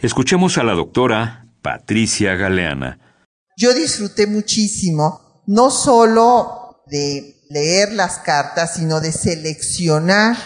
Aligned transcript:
Escuchemos 0.00 0.58
a 0.58 0.64
la 0.64 0.72
doctora 0.72 1.46
Patricia 1.62 2.34
Galeana. 2.34 2.98
Yo 3.56 3.72
disfruté 3.72 4.26
muchísimo, 4.26 5.20
no 5.46 5.70
solo 5.70 6.61
de 6.92 7.42
leer 7.48 7.94
las 7.94 8.18
cartas, 8.18 8.74
sino 8.74 9.00
de 9.00 9.12
seleccionar 9.12 10.36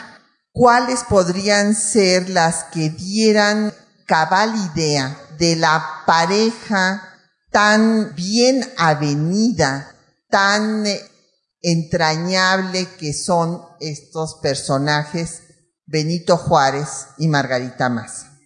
cuáles 0.52 1.00
podrían 1.02 1.74
ser 1.74 2.30
las 2.30 2.64
que 2.72 2.88
dieran 2.88 3.74
cabal 4.06 4.54
idea 4.72 5.18
de 5.40 5.56
la 5.56 5.84
pareja 6.06 7.02
tan 7.50 8.14
bien 8.14 8.64
avenida, 8.78 9.92
tan 10.30 10.84
entrañable 11.62 12.86
que 12.96 13.12
son 13.12 13.62
estos 13.80 14.36
personajes 14.40 15.42
Benito 15.84 16.36
Juárez 16.36 17.08
y 17.18 17.26
Margarita 17.26 17.88
Maza. 17.88 18.38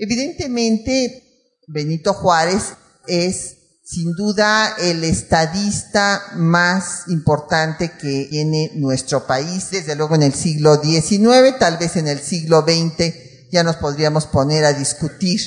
Evidentemente, 0.00 1.22
Benito 1.68 2.12
Juárez 2.12 2.74
es 3.06 3.61
sin 3.84 4.12
duda 4.14 4.74
el 4.78 5.02
estadista 5.04 6.22
más 6.36 7.08
importante 7.08 7.92
que 7.98 8.28
tiene 8.30 8.70
nuestro 8.76 9.26
país, 9.26 9.70
desde 9.70 9.96
luego 9.96 10.14
en 10.14 10.22
el 10.22 10.34
siglo 10.34 10.80
XIX, 10.80 11.58
tal 11.58 11.78
vez 11.78 11.96
en 11.96 12.08
el 12.08 12.20
siglo 12.20 12.62
XX 12.62 13.14
ya 13.50 13.64
nos 13.64 13.76
podríamos 13.76 14.26
poner 14.26 14.64
a 14.64 14.72
discutir 14.72 15.40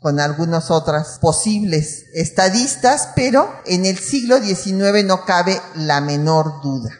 con 0.00 0.20
algunas 0.20 0.70
otras 0.70 1.18
posibles 1.18 2.04
estadistas, 2.14 3.08
pero 3.16 3.50
en 3.66 3.84
el 3.84 3.98
siglo 3.98 4.38
XIX 4.38 5.04
no 5.04 5.24
cabe 5.24 5.60
la 5.74 6.00
menor 6.00 6.62
duda, 6.62 6.90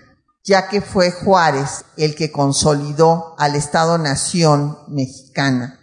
ya 0.42 0.68
que 0.68 0.80
fue 0.80 1.12
Juárez 1.12 1.84
el 1.96 2.16
que 2.16 2.32
consolidó 2.32 3.36
al 3.38 3.54
Estado-Nación 3.54 4.78
mexicana, 4.88 5.78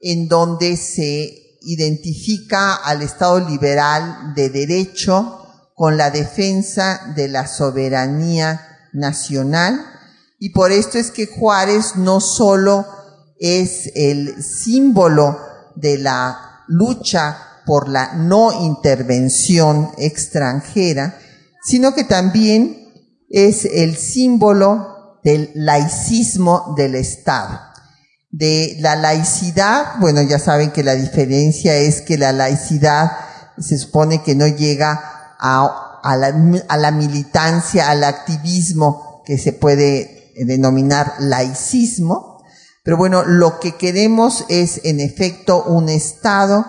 en 0.00 0.26
donde 0.26 0.76
se 0.76 1.47
identifica 1.68 2.76
al 2.76 3.02
Estado 3.02 3.40
liberal 3.40 4.32
de 4.34 4.48
derecho 4.48 5.42
con 5.74 5.98
la 5.98 6.10
defensa 6.10 7.12
de 7.14 7.28
la 7.28 7.46
soberanía 7.46 8.88
nacional. 8.94 9.84
Y 10.38 10.50
por 10.50 10.72
esto 10.72 10.96
es 10.96 11.10
que 11.10 11.26
Juárez 11.26 11.96
no 11.96 12.20
solo 12.20 12.86
es 13.38 13.92
el 13.94 14.42
símbolo 14.42 15.38
de 15.76 15.98
la 15.98 16.64
lucha 16.68 17.36
por 17.66 17.90
la 17.90 18.14
no 18.14 18.64
intervención 18.64 19.90
extranjera, 19.98 21.18
sino 21.62 21.94
que 21.94 22.04
también 22.04 22.88
es 23.28 23.66
el 23.66 23.94
símbolo 23.94 25.20
del 25.22 25.50
laicismo 25.54 26.72
del 26.78 26.94
Estado 26.94 27.67
de 28.30 28.76
la 28.80 28.96
laicidad, 28.96 29.98
bueno, 30.00 30.22
ya 30.22 30.38
saben 30.38 30.70
que 30.70 30.82
la 30.82 30.94
diferencia 30.94 31.76
es 31.76 32.02
que 32.02 32.18
la 32.18 32.32
laicidad 32.32 33.12
se 33.58 33.78
supone 33.78 34.22
que 34.22 34.34
no 34.34 34.46
llega 34.46 35.36
a, 35.38 36.00
a, 36.02 36.16
la, 36.16 36.90
militancia, 36.90 37.90
al 37.90 38.04
activismo 38.04 39.22
que 39.24 39.38
se 39.38 39.52
puede 39.52 40.32
denominar 40.44 41.14
laicismo, 41.18 42.42
pero 42.84 42.96
bueno, 42.96 43.24
lo 43.24 43.60
que 43.60 43.76
queremos 43.76 44.44
es 44.48 44.80
en 44.84 45.00
efecto 45.00 45.64
un 45.64 45.88
Estado 45.88 46.64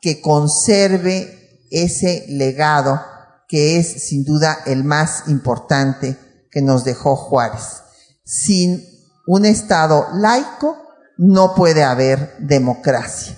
que 0.00 0.20
conserve 0.20 1.66
ese 1.70 2.26
legado 2.28 3.00
que 3.48 3.78
es 3.78 4.08
sin 4.08 4.24
duda 4.24 4.58
el 4.66 4.84
más 4.84 5.24
importante 5.26 6.16
que 6.50 6.62
nos 6.62 6.84
dejó 6.84 7.16
Juárez. 7.16 7.82
Sin 8.24 8.84
un 9.26 9.44
Estado 9.44 10.06
laico, 10.14 10.83
no 11.16 11.54
puede 11.54 11.84
haber 11.84 12.36
democracia. 12.38 13.36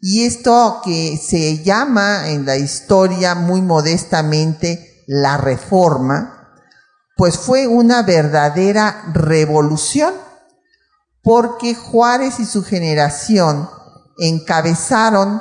Y 0.00 0.24
esto 0.24 0.80
que 0.84 1.16
se 1.16 1.62
llama 1.62 2.28
en 2.30 2.44
la 2.44 2.56
historia 2.56 3.34
muy 3.34 3.62
modestamente 3.62 5.04
la 5.06 5.36
reforma, 5.36 6.58
pues 7.16 7.38
fue 7.38 7.68
una 7.68 8.02
verdadera 8.02 9.04
revolución, 9.12 10.12
porque 11.22 11.74
Juárez 11.74 12.40
y 12.40 12.46
su 12.46 12.64
generación 12.64 13.68
encabezaron 14.18 15.40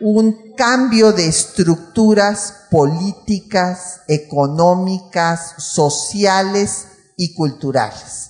un 0.00 0.54
cambio 0.56 1.12
de 1.12 1.28
estructuras 1.28 2.66
políticas, 2.70 4.00
económicas, 4.08 5.54
sociales 5.58 6.88
y 7.16 7.34
culturales. 7.34 8.23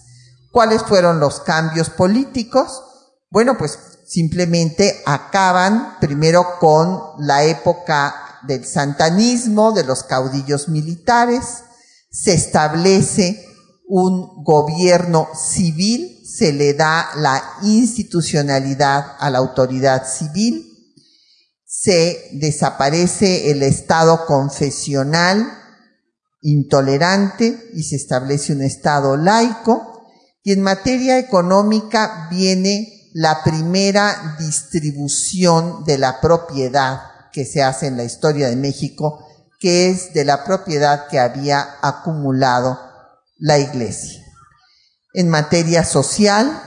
¿Cuáles 0.54 0.84
fueron 0.84 1.18
los 1.18 1.40
cambios 1.40 1.90
políticos? 1.90 2.80
Bueno, 3.28 3.58
pues 3.58 3.76
simplemente 4.06 5.02
acaban 5.04 5.96
primero 5.98 6.60
con 6.60 7.00
la 7.18 7.42
época 7.42 8.14
del 8.46 8.64
santanismo, 8.64 9.72
de 9.72 9.82
los 9.82 10.04
caudillos 10.04 10.68
militares, 10.68 11.64
se 12.08 12.34
establece 12.34 13.44
un 13.88 14.44
gobierno 14.44 15.26
civil, 15.34 16.22
se 16.24 16.52
le 16.52 16.74
da 16.74 17.08
la 17.16 17.42
institucionalidad 17.62 19.16
a 19.18 19.30
la 19.30 19.38
autoridad 19.38 20.06
civil, 20.06 20.70
se 21.66 22.28
desaparece 22.34 23.50
el 23.50 23.64
Estado 23.64 24.24
confesional 24.24 25.52
intolerante 26.42 27.70
y 27.74 27.82
se 27.82 27.96
establece 27.96 28.52
un 28.52 28.62
Estado 28.62 29.16
laico, 29.16 29.93
y 30.44 30.52
en 30.52 30.62
materia 30.62 31.18
económica 31.18 32.28
viene 32.30 33.10
la 33.14 33.42
primera 33.42 34.36
distribución 34.38 35.84
de 35.84 35.96
la 35.96 36.20
propiedad 36.20 37.00
que 37.32 37.46
se 37.46 37.62
hace 37.62 37.86
en 37.86 37.96
la 37.96 38.04
historia 38.04 38.48
de 38.48 38.56
México, 38.56 39.26
que 39.58 39.88
es 39.88 40.12
de 40.12 40.24
la 40.24 40.44
propiedad 40.44 41.08
que 41.08 41.18
había 41.18 41.76
acumulado 41.80 42.78
la 43.38 43.58
iglesia. 43.58 44.22
En 45.14 45.30
materia 45.30 45.82
social, 45.82 46.60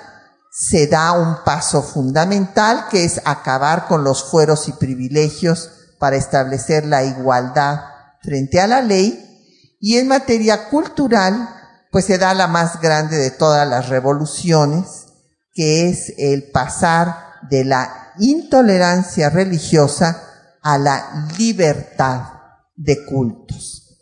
se 0.52 0.88
da 0.88 1.12
un 1.12 1.44
paso 1.44 1.84
fundamental 1.84 2.88
que 2.90 3.06
es 3.06 3.22
acabar 3.26 3.88
con 3.88 4.04
los 4.04 4.24
fueros 4.24 4.68
y 4.68 4.72
privilegios 4.72 5.70
para 6.00 6.16
establecer 6.16 6.84
la 6.84 7.04
igualdad 7.04 7.82
frente 8.24 8.60
a 8.60 8.66
la 8.66 8.82
ley 8.82 9.24
y 9.80 9.98
en 9.98 10.08
materia 10.08 10.68
cultural 10.70 11.57
pues 11.98 12.06
se 12.06 12.20
da 12.20 12.36
la 12.36 12.46
más 12.46 12.80
grande 12.80 13.18
de 13.18 13.32
todas 13.32 13.68
las 13.68 13.90
revoluciones 13.90 15.08
que 15.52 15.90
es 15.90 16.14
el 16.20 16.52
pasar 16.52 17.40
de 17.50 17.66
la 17.66 18.14
intolerancia 18.20 19.32
religiosa 19.32 20.22
a 20.62 20.78
la 20.78 21.28
libertad 21.40 22.22
de 22.76 23.04
cultos. 23.04 23.98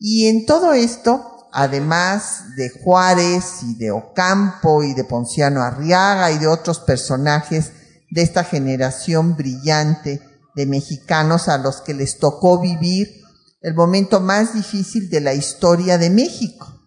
Y 0.00 0.26
en 0.26 0.46
todo 0.46 0.72
esto 0.72 1.48
además 1.52 2.56
de 2.56 2.70
Juárez 2.70 3.62
y 3.62 3.76
de 3.76 3.92
Ocampo 3.92 4.82
y 4.82 4.94
de 4.94 5.04
Ponciano 5.04 5.62
Arriaga 5.62 6.32
y 6.32 6.38
de 6.38 6.48
otros 6.48 6.80
personajes 6.80 7.70
de 8.10 8.22
esta 8.22 8.42
generación 8.42 9.36
brillante 9.36 10.20
de 10.56 10.66
mexicanos 10.66 11.46
a 11.46 11.56
los 11.56 11.82
que 11.82 11.94
les 11.94 12.18
tocó 12.18 12.58
vivir 12.58 13.22
el 13.60 13.74
momento 13.74 14.18
más 14.18 14.54
difícil 14.54 15.08
de 15.08 15.20
la 15.20 15.34
historia 15.34 15.98
de 15.98 16.10
México, 16.10 16.77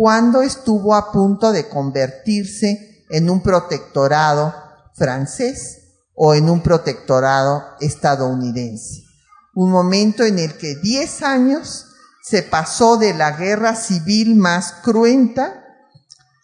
cuando 0.00 0.40
estuvo 0.40 0.94
a 0.94 1.12
punto 1.12 1.52
de 1.52 1.68
convertirse 1.68 3.04
en 3.10 3.28
un 3.28 3.42
protectorado 3.42 4.54
francés 4.94 5.98
o 6.14 6.32
en 6.32 6.48
un 6.48 6.62
protectorado 6.62 7.62
estadounidense. 7.80 9.02
Un 9.54 9.70
momento 9.70 10.24
en 10.24 10.38
el 10.38 10.56
que 10.56 10.76
diez 10.76 11.22
años 11.22 11.84
se 12.22 12.42
pasó 12.42 12.96
de 12.96 13.12
la 13.12 13.32
guerra 13.32 13.74
civil 13.74 14.36
más 14.36 14.72
cruenta 14.82 15.66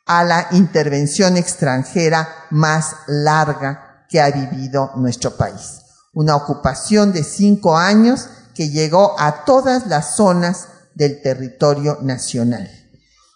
a 0.05 0.23
la 0.23 0.49
intervención 0.51 1.39
extranjera 1.39 2.29
más 2.51 2.95
larga 3.07 4.05
que 4.11 4.21
ha 4.21 4.31
vivido 4.31 4.91
nuestro 4.97 5.35
país. 5.35 5.81
Una 6.13 6.37
ocupación 6.37 7.11
de 7.11 7.25
cinco 7.25 7.79
años 7.79 8.29
que 8.55 8.69
llegó 8.69 9.19
a 9.19 9.47
todas 9.47 9.87
las 9.87 10.15
zonas 10.15 10.69
del 10.95 11.23
territorio 11.23 12.01
nacional 12.03 12.76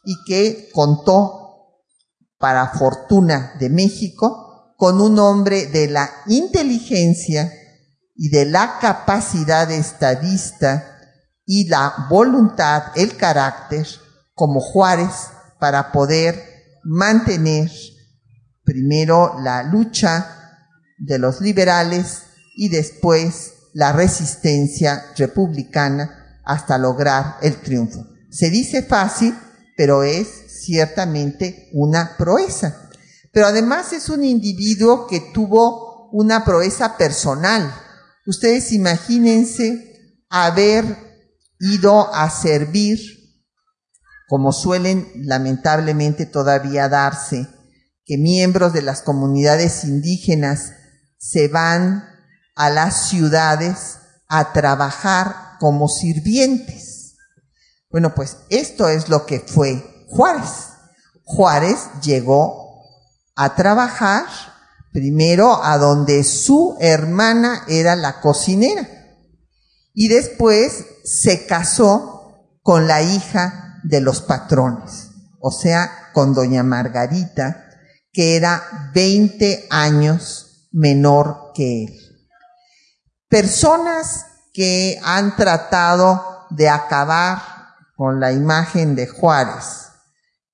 y 0.05 0.17
que 0.27 0.71
contó, 0.73 1.37
para 2.39 2.69
fortuna 2.69 3.55
de 3.61 3.69
México, 3.69 4.75
con 4.77 5.01
un 5.01 5.19
hombre 5.19 5.67
de 5.67 5.89
la 5.89 6.11
inteligencia 6.27 7.53
y 8.15 8.31
de 8.31 8.47
la 8.47 8.79
capacidad 8.81 9.71
estadista 9.71 10.99
y 11.45 11.69
la 11.69 12.07
voluntad, 12.09 12.85
el 12.95 13.17
carácter, 13.17 13.87
como 14.35 14.61
Juárez, 14.61 15.29
para 15.59 15.93
poder 15.93 16.43
mantener 16.83 17.71
primero 18.65 19.37
la 19.41 19.63
lucha 19.63 20.65
de 20.97 21.19
los 21.19 21.41
liberales 21.41 22.23
y 22.57 22.69
después 22.69 23.53
la 23.73 23.93
resistencia 23.93 25.05
republicana 25.17 26.41
hasta 26.45 26.79
lograr 26.79 27.37
el 27.43 27.61
triunfo. 27.61 28.07
Se 28.31 28.49
dice 28.49 28.83
fácil, 28.83 29.35
pero 29.81 30.03
es 30.03 30.29
ciertamente 30.63 31.71
una 31.73 32.19
proeza. 32.19 32.91
Pero 33.33 33.47
además 33.47 33.95
es 33.95 34.11
un 34.11 34.23
individuo 34.23 35.07
que 35.07 35.21
tuvo 35.33 36.11
una 36.13 36.45
proeza 36.45 36.99
personal. 36.99 37.75
Ustedes 38.27 38.73
imagínense 38.73 40.19
haber 40.29 40.85
ido 41.59 42.15
a 42.15 42.29
servir, 42.29 43.01
como 44.29 44.53
suelen 44.53 45.11
lamentablemente 45.15 46.27
todavía 46.27 46.91
darse, 46.91 47.49
que 48.05 48.19
miembros 48.19 48.75
de 48.75 48.83
las 48.83 49.01
comunidades 49.01 49.85
indígenas 49.85 50.75
se 51.17 51.49
van 51.49 52.05
a 52.55 52.69
las 52.69 53.09
ciudades 53.09 53.97
a 54.29 54.53
trabajar 54.53 55.57
como 55.59 55.89
sirvientes. 55.89 56.90
Bueno, 57.91 58.15
pues 58.15 58.39
esto 58.51 58.89
es 58.89 59.09
lo 59.09 59.27
que 59.27 59.41
fue 59.41 60.07
Juárez. 60.09 60.69
Juárez 61.25 61.79
llegó 62.03 62.85
a 63.35 63.55
trabajar 63.55 64.25
primero 64.93 65.63
a 65.63 65.79
donde 65.79 66.25
su 66.25 66.77
hermana 66.81 67.65
era 67.69 67.97
la 67.97 68.21
cocinera 68.21 68.89
y 69.93 70.09
después 70.09 70.85
se 71.05 71.47
casó 71.47 72.57
con 72.63 72.87
la 72.87 73.03
hija 73.03 73.81
de 73.83 74.01
los 74.01 74.21
patrones, 74.21 75.09
o 75.41 75.51
sea, 75.51 76.11
con 76.13 76.35
doña 76.35 76.63
Margarita, 76.63 77.67
que 78.13 78.37
era 78.37 78.91
20 78.95 79.67
años 79.71 80.69
menor 80.71 81.53
que 81.55 81.85
él. 81.85 81.99
Personas 83.29 84.27
que 84.53 85.01
han 85.03 85.37
tratado 85.37 86.47
de 86.51 86.69
acabar 86.69 87.60
con 88.01 88.19
la 88.19 88.33
imagen 88.33 88.97
de 88.97 89.07
Juárez, 89.07 89.91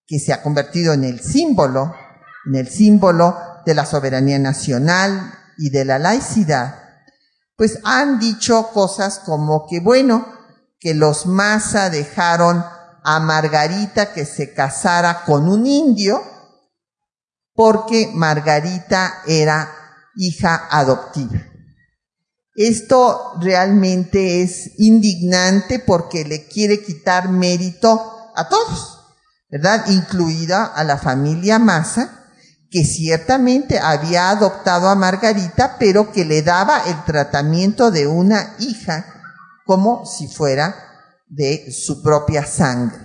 que 0.05 0.19
se 0.19 0.33
ha 0.33 0.43
convertido 0.43 0.93
en 0.95 1.05
el 1.05 1.21
símbolo, 1.21 1.95
en 2.45 2.57
el 2.57 2.69
símbolo 2.69 3.39
de 3.65 3.73
la 3.73 3.87
soberanía 3.87 4.41
nacional 4.41 5.33
y 5.57 5.71
de 5.71 5.85
la 5.85 6.01
laicidad, 6.01 6.75
pues 7.57 7.79
han 7.85 8.19
dicho 8.19 8.71
cosas 8.73 9.21
como 9.21 9.69
que, 9.69 9.79
bueno, 9.79 10.27
que 10.81 10.95
los 10.95 11.27
Maza 11.27 11.89
dejaron 11.89 12.65
a 13.05 13.21
Margarita 13.21 14.13
que 14.13 14.25
se 14.25 14.53
casara 14.53 15.23
con 15.25 15.49
un 15.49 15.69
indio 15.69 16.21
porque 17.55 18.11
Margarita 18.13 19.23
era 19.25 19.71
hija 20.17 20.67
adoptiva. 20.69 21.45
Esto 22.57 23.35
realmente 23.39 24.43
es 24.43 24.79
indignante 24.79 25.79
porque 25.79 26.25
le 26.25 26.47
quiere 26.47 26.83
quitar 26.83 27.29
mérito 27.29 28.33
a 28.35 28.49
todos, 28.49 29.01
¿verdad? 29.51 29.85
Incluida 29.89 30.65
a 30.65 30.83
la 30.83 30.97
familia 30.97 31.59
Maza, 31.59 32.25
que 32.71 32.83
ciertamente 32.85 33.79
había 33.79 34.31
adoptado 34.31 34.89
a 34.89 34.95
Margarita, 34.95 35.77
pero 35.79 36.13
que 36.13 36.25
le 36.25 36.43
daba 36.43 36.85
el 36.87 37.05
tratamiento 37.05 37.91
de 37.91 38.07
una 38.07 38.57
hija 38.59 39.05
como 39.67 40.07
si 40.07 40.27
fuera 40.27 40.75
de 41.29 41.71
su 41.71 42.03
propia 42.03 42.47
sangre. 42.47 42.99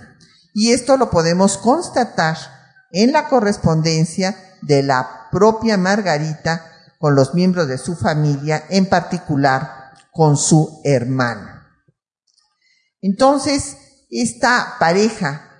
Y 0.54 0.72
esto 0.72 0.96
lo 0.96 1.10
podemos 1.10 1.58
constatar 1.58 2.38
en 2.90 3.12
la 3.12 3.28
correspondencia 3.28 4.34
de 4.62 4.82
la 4.82 5.28
propia 5.30 5.76
Margarita 5.76 6.71
con 7.02 7.16
los 7.16 7.34
miembros 7.34 7.66
de 7.66 7.78
su 7.78 7.96
familia, 7.96 8.62
en 8.68 8.88
particular 8.88 9.90
con 10.12 10.36
su 10.36 10.80
hermana. 10.84 11.66
Entonces, 13.00 13.76
esta 14.08 14.76
pareja 14.78 15.50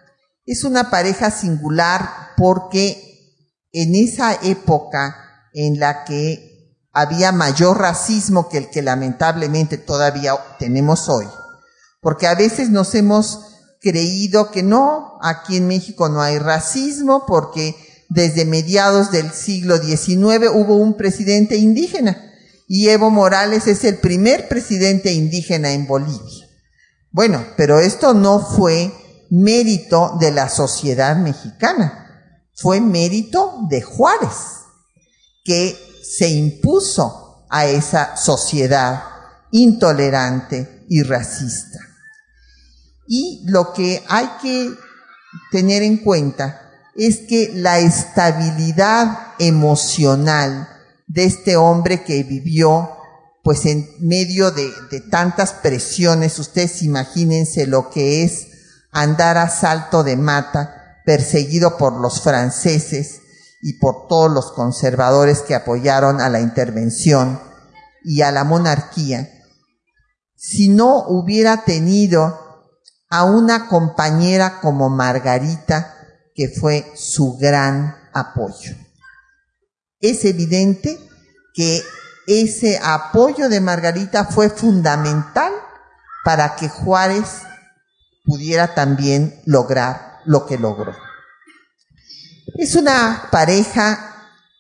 es 0.47 0.63
una 0.63 0.89
pareja 0.89 1.33
singular 1.33 2.09
porque 2.37 3.43
en 3.73 3.97
esa 3.97 4.35
época 4.35 5.49
en 5.53 5.81
la 5.81 6.05
que 6.05 6.79
había 6.93 7.33
mayor 7.33 7.81
racismo 7.81 8.49
que 8.49 8.59
el 8.59 8.71
que 8.71 8.83
lamentablemente 8.83 9.79
todavía 9.79 10.37
tenemos 10.61 11.09
hoy. 11.09 11.27
Porque 12.01 12.29
a 12.29 12.37
veces 12.37 12.71
nos 12.71 12.95
hemos 12.95 13.41
creído 13.81 14.53
que 14.53 14.63
no, 14.63 15.19
aquí 15.21 15.57
en 15.57 15.67
México 15.67 16.09
no 16.09 16.23
hay 16.23 16.39
racismo 16.39 17.27
porque 17.27 17.75
desde 18.15 18.45
mediados 18.45 19.11
del 19.11 19.31
siglo 19.33 19.79
XIX 19.79 20.51
hubo 20.53 20.77
un 20.77 20.97
presidente 20.97 21.57
indígena 21.57 22.31
y 22.69 22.89
Evo 22.89 23.11
Morales 23.11 23.67
es 23.67 23.85
el 23.85 23.99
primer 23.99 24.49
presidente 24.49 25.13
indígena 25.13 25.73
en 25.73 25.87
Bolivia. 25.87 26.49
Bueno, 27.11 27.45
pero 27.57 27.81
esto 27.81 28.15
no 28.15 28.41
fue 28.41 28.93
mérito 29.31 30.17
de 30.21 30.31
la 30.31 30.49
sociedad 30.49 31.17
mexicana, 31.17 32.41
fue 32.55 32.81
mérito 32.81 33.67
de 33.69 33.81
Juárez, 33.83 34.37
que 35.45 35.77
se 36.03 36.29
impuso 36.29 37.47
a 37.49 37.67
esa 37.67 38.17
sociedad 38.17 39.03
intolerante 39.53 40.85
y 40.89 41.03
racista. 41.03 41.79
Y 43.07 43.43
lo 43.47 43.73
que 43.73 44.03
hay 44.09 44.29
que 44.41 44.71
tener 45.51 45.83
en 45.83 45.99
cuenta 45.99 46.62
es 46.95 47.19
que 47.29 47.51
la 47.55 47.79
estabilidad 47.79 49.35
emocional 49.39 50.69
de 51.07 51.25
este 51.25 51.57
hombre 51.57 52.05
que 52.05 52.23
vivió 52.23 52.91
pues 53.43 53.67
en 53.67 53.89
medio 53.99 54.53
de, 54.53 54.71
tantas 55.11 55.53
presiones, 55.53 56.39
ustedes 56.39 56.83
imagínense 56.83 57.67
lo 57.67 57.91
que 57.91 58.23
es 58.23 58.47
andar 58.93 59.37
a 59.37 59.49
salto 59.49 60.05
de 60.05 60.17
mata, 60.17 61.01
perseguido 61.05 61.77
por 61.77 62.01
los 62.01 62.21
franceses, 62.21 63.23
y 63.63 63.75
por 63.75 64.09
todos 64.09 64.31
los 64.31 64.51
conservadores 64.51 65.41
que 65.41 65.55
apoyaron 65.55 66.21
a 66.21 66.29
la 66.29 66.41
intervención 66.41 67.41
y 68.03 68.23
a 68.23 68.33
la 68.33 68.43
monarquía, 68.43 69.31
si 70.35 70.69
no 70.69 71.07
hubiera 71.07 71.65
tenido 71.65 72.41
a 73.09 73.23
una 73.23 73.69
compañera 73.69 74.61
como 74.61 74.91
Margarita, 74.91 76.02
que 76.43 76.49
fue 76.49 76.91
su 76.97 77.37
gran 77.37 77.95
apoyo. 78.13 78.75
Es 80.01 80.25
evidente 80.25 80.99
que 81.55 81.81
ese 82.27 82.81
apoyo 82.83 83.49
de 83.49 83.61
Margarita 83.61 84.25
fue 84.25 84.51
fundamental 84.51 85.53
para 86.25 86.57
que 86.57 86.69
Juárez 86.69 87.43
pudiera 88.25 88.75
también 88.75 89.41
lograr 89.47 90.19
lo 90.25 90.45
que 90.45 90.59
logró. 90.59 90.97
Es 92.57 92.75
una 92.75 93.29
pareja 93.31 94.17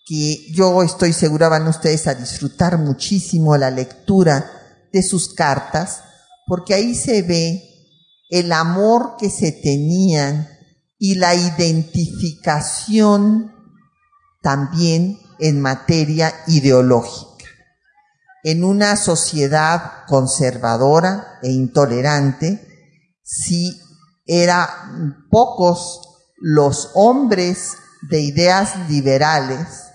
que 0.06 0.52
yo 0.52 0.84
estoy 0.84 1.12
segura 1.12 1.48
van 1.48 1.66
ustedes 1.66 2.06
a 2.06 2.14
disfrutar 2.14 2.78
muchísimo 2.78 3.56
la 3.56 3.72
lectura 3.72 4.52
de 4.92 5.02
sus 5.02 5.34
cartas, 5.34 6.04
porque 6.46 6.74
ahí 6.74 6.94
se 6.94 7.22
ve 7.22 7.60
el 8.30 8.52
amor 8.52 9.16
que 9.18 9.30
se 9.30 9.50
tenían 9.50 10.51
y 11.04 11.16
la 11.16 11.34
identificación 11.34 13.52
también 14.40 15.18
en 15.40 15.60
materia 15.60 16.32
ideológica. 16.46 17.44
En 18.44 18.62
una 18.62 18.94
sociedad 18.94 20.04
conservadora 20.06 21.40
e 21.42 21.50
intolerante, 21.50 22.64
si 23.24 23.82
eran 24.26 25.26
pocos 25.28 26.20
los 26.36 26.92
hombres 26.94 27.72
de 28.08 28.20
ideas 28.20 28.88
liberales, 28.88 29.88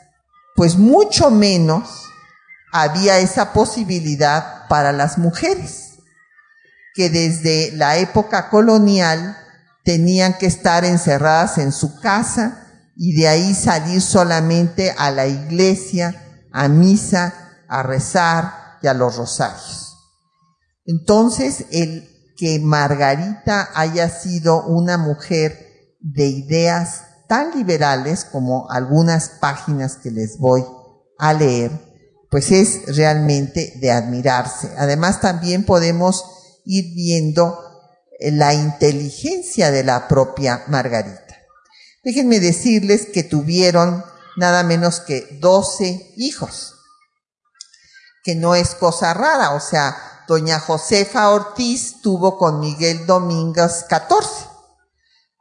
pues 0.58 0.76
mucho 0.76 1.32
menos 1.32 2.04
había 2.74 3.20
esa 3.20 3.54
posibilidad 3.54 4.68
para 4.68 4.92
las 4.92 5.18
mujeres, 5.18 6.00
que 6.94 7.10
desde 7.10 7.72
la 7.78 7.96
época 7.96 8.50
colonial 8.50 9.38
tenían 9.88 10.38
que 10.38 10.48
estar 10.48 10.84
encerradas 10.84 11.58
en 11.60 11.72
su 11.72 11.98
casa 12.02 12.92
y 12.98 13.16
de 13.16 13.30
ahí 13.30 13.54
salir 13.54 14.02
solamente 14.02 14.94
a 14.98 15.12
la 15.12 15.28
iglesia, 15.28 16.44
a 16.52 16.68
misa, 16.68 17.64
a 17.70 17.84
rezar 17.84 18.80
y 18.82 18.88
a 18.88 18.94
los 18.94 19.16
rosarios. 19.16 19.96
Entonces, 20.84 21.68
el 21.72 22.06
que 22.36 22.60
Margarita 22.60 23.70
haya 23.76 24.10
sido 24.10 24.66
una 24.66 24.98
mujer 24.98 25.96
de 26.02 26.28
ideas 26.28 27.04
tan 27.30 27.58
liberales 27.58 28.26
como 28.26 28.70
algunas 28.70 29.30
páginas 29.40 29.96
que 29.96 30.12
les 30.12 30.38
voy 30.38 30.66
a 31.18 31.32
leer, 31.32 31.72
pues 32.30 32.52
es 32.52 32.94
realmente 32.94 33.72
de 33.80 33.90
admirarse. 33.90 34.70
Además, 34.78 35.22
también 35.22 35.64
podemos 35.64 36.26
ir 36.66 36.94
viendo 36.94 37.67
la 38.20 38.54
inteligencia 38.54 39.72
de 39.72 39.84
la 39.84 40.08
propia 40.08 40.64
Margarita. 40.68 41.38
Déjenme 42.04 42.40
decirles 42.40 43.08
que 43.14 43.24
tuvieron 43.24 44.04
nada 44.38 44.64
menos 44.64 45.00
que 45.00 45.28
12 45.40 46.14
hijos 46.18 46.74
que 48.28 48.36
no 48.36 48.56
es 48.56 48.76
cosa 48.76 49.14
rara, 49.14 49.52
o 49.52 49.62
sea, 49.62 49.96
doña 50.28 50.60
Josefa 50.60 51.30
Ortiz 51.30 52.02
tuvo 52.02 52.38
con 52.38 52.60
Miguel 52.60 53.06
Domínguez 53.06 53.86
14. 53.88 54.48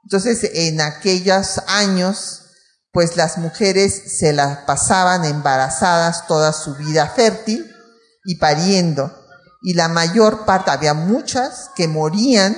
Entonces, 0.05 0.49
en 0.55 0.81
aquellos 0.81 1.61
años, 1.67 2.43
pues 2.93 3.17
las 3.17 3.39
mujeres 3.39 4.19
se 4.19 4.33
las 4.33 4.59
pasaban 4.59 5.25
embarazadas 5.25 6.29
toda 6.29 6.53
su 6.53 6.77
vida 6.77 7.09
fértil 7.09 7.69
y 8.25 8.37
pariendo. 8.37 9.13
Y 9.67 9.75
la 9.75 9.89
mayor 9.89 10.45
parte, 10.45 10.71
había 10.71 10.95
muchas 10.95 11.73
que 11.75 11.89
morían 11.89 12.57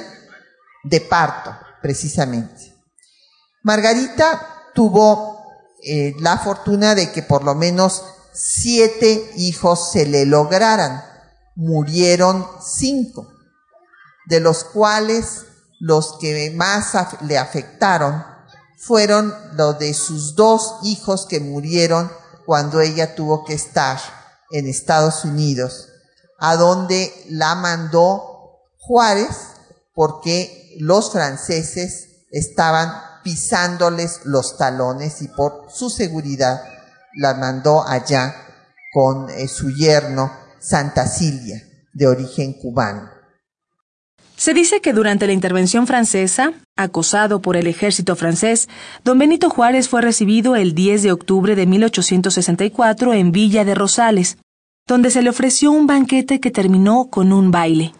de 0.84 1.00
parto, 1.00 1.56
precisamente. 1.80 2.76
Margarita 3.62 4.70
tuvo 4.74 5.42
eh, 5.82 6.12
la 6.20 6.36
fortuna 6.36 6.94
de 6.94 7.10
que 7.10 7.22
por 7.22 7.44
lo 7.44 7.54
menos 7.54 8.04
siete 8.34 9.32
hijos 9.36 9.90
se 9.90 10.04
le 10.04 10.26
lograran. 10.26 11.02
Murieron 11.56 12.46
cinco, 12.62 13.32
de 14.26 14.40
los 14.40 14.64
cuales 14.64 15.46
los 15.80 16.18
que 16.20 16.50
más 16.50 16.92
le 17.22 17.38
afectaron 17.38 18.22
fueron 18.76 19.34
los 19.54 19.78
de 19.78 19.94
sus 19.94 20.34
dos 20.34 20.80
hijos 20.82 21.24
que 21.24 21.40
murieron 21.40 22.12
cuando 22.44 22.82
ella 22.82 23.14
tuvo 23.14 23.46
que 23.46 23.54
estar 23.54 23.98
en 24.50 24.68
Estados 24.68 25.24
Unidos, 25.24 25.88
a 26.38 26.56
donde 26.56 27.12
la 27.28 27.54
mandó 27.54 28.62
Juárez 28.78 29.36
porque 29.92 30.76
los 30.78 31.12
franceses 31.12 32.26
estaban 32.30 32.92
pisándoles 33.24 34.20
los 34.24 34.56
talones 34.56 35.20
y 35.22 35.28
por 35.28 35.66
su 35.70 35.90
seguridad 35.90 36.62
la 37.14 37.34
mandó 37.34 37.86
allá 37.86 38.34
con 38.92 39.28
eh, 39.30 39.48
su 39.48 39.70
yerno 39.70 40.32
Santa 40.60 41.06
Silvia, 41.06 41.62
de 41.92 42.06
origen 42.06 42.52
cubano. 42.54 43.10
Se 44.36 44.54
dice 44.54 44.80
que 44.80 44.92
durante 44.92 45.26
la 45.26 45.32
intervención 45.32 45.88
francesa, 45.88 46.52
acosado 46.76 47.42
por 47.42 47.56
el 47.56 47.66
ejército 47.66 48.14
francés, 48.14 48.68
don 49.02 49.18
Benito 49.18 49.50
Juárez 49.50 49.88
fue 49.88 50.00
recibido 50.00 50.54
el 50.54 50.74
10 50.76 51.02
de 51.02 51.12
octubre 51.12 51.56
de 51.56 51.66
1864 51.66 53.14
en 53.14 53.32
Villa 53.32 53.64
de 53.64 53.74
Rosales, 53.74 54.38
donde 54.88 55.10
se 55.10 55.22
le 55.22 55.30
ofreció 55.30 55.70
un 55.70 55.86
banquete 55.86 56.40
que 56.40 56.50
terminó 56.50 57.08
con 57.10 57.32
un 57.32 57.52
baile. 57.52 57.94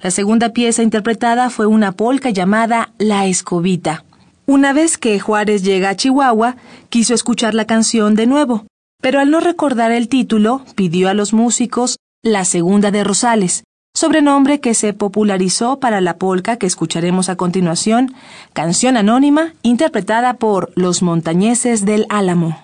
La 0.00 0.12
segunda 0.12 0.50
pieza 0.50 0.84
interpretada 0.84 1.50
fue 1.50 1.66
una 1.66 1.92
polca 1.92 2.30
llamada 2.30 2.92
La 2.98 3.26
Escobita. 3.26 4.04
Una 4.46 4.72
vez 4.72 4.96
que 4.96 5.18
Juárez 5.18 5.64
llega 5.64 5.90
a 5.90 5.96
Chihuahua, 5.96 6.56
quiso 6.88 7.12
escuchar 7.12 7.54
la 7.54 7.66
canción 7.66 8.14
de 8.14 8.26
nuevo, 8.26 8.64
pero 9.02 9.18
al 9.18 9.30
no 9.30 9.40
recordar 9.40 9.90
el 9.90 10.08
título, 10.08 10.64
pidió 10.76 11.08
a 11.08 11.14
los 11.14 11.32
músicos 11.32 11.98
La 12.22 12.44
Segunda 12.44 12.92
de 12.92 13.02
Rosales, 13.02 13.64
sobrenombre 13.92 14.60
que 14.60 14.74
se 14.74 14.92
popularizó 14.92 15.80
para 15.80 16.00
la 16.00 16.16
polca 16.16 16.56
que 16.56 16.66
escucharemos 16.66 17.28
a 17.28 17.36
continuación, 17.36 18.14
canción 18.52 18.96
anónima 18.96 19.54
interpretada 19.62 20.34
por 20.34 20.70
los 20.76 21.02
montañeses 21.02 21.84
del 21.84 22.06
Álamo. 22.08 22.56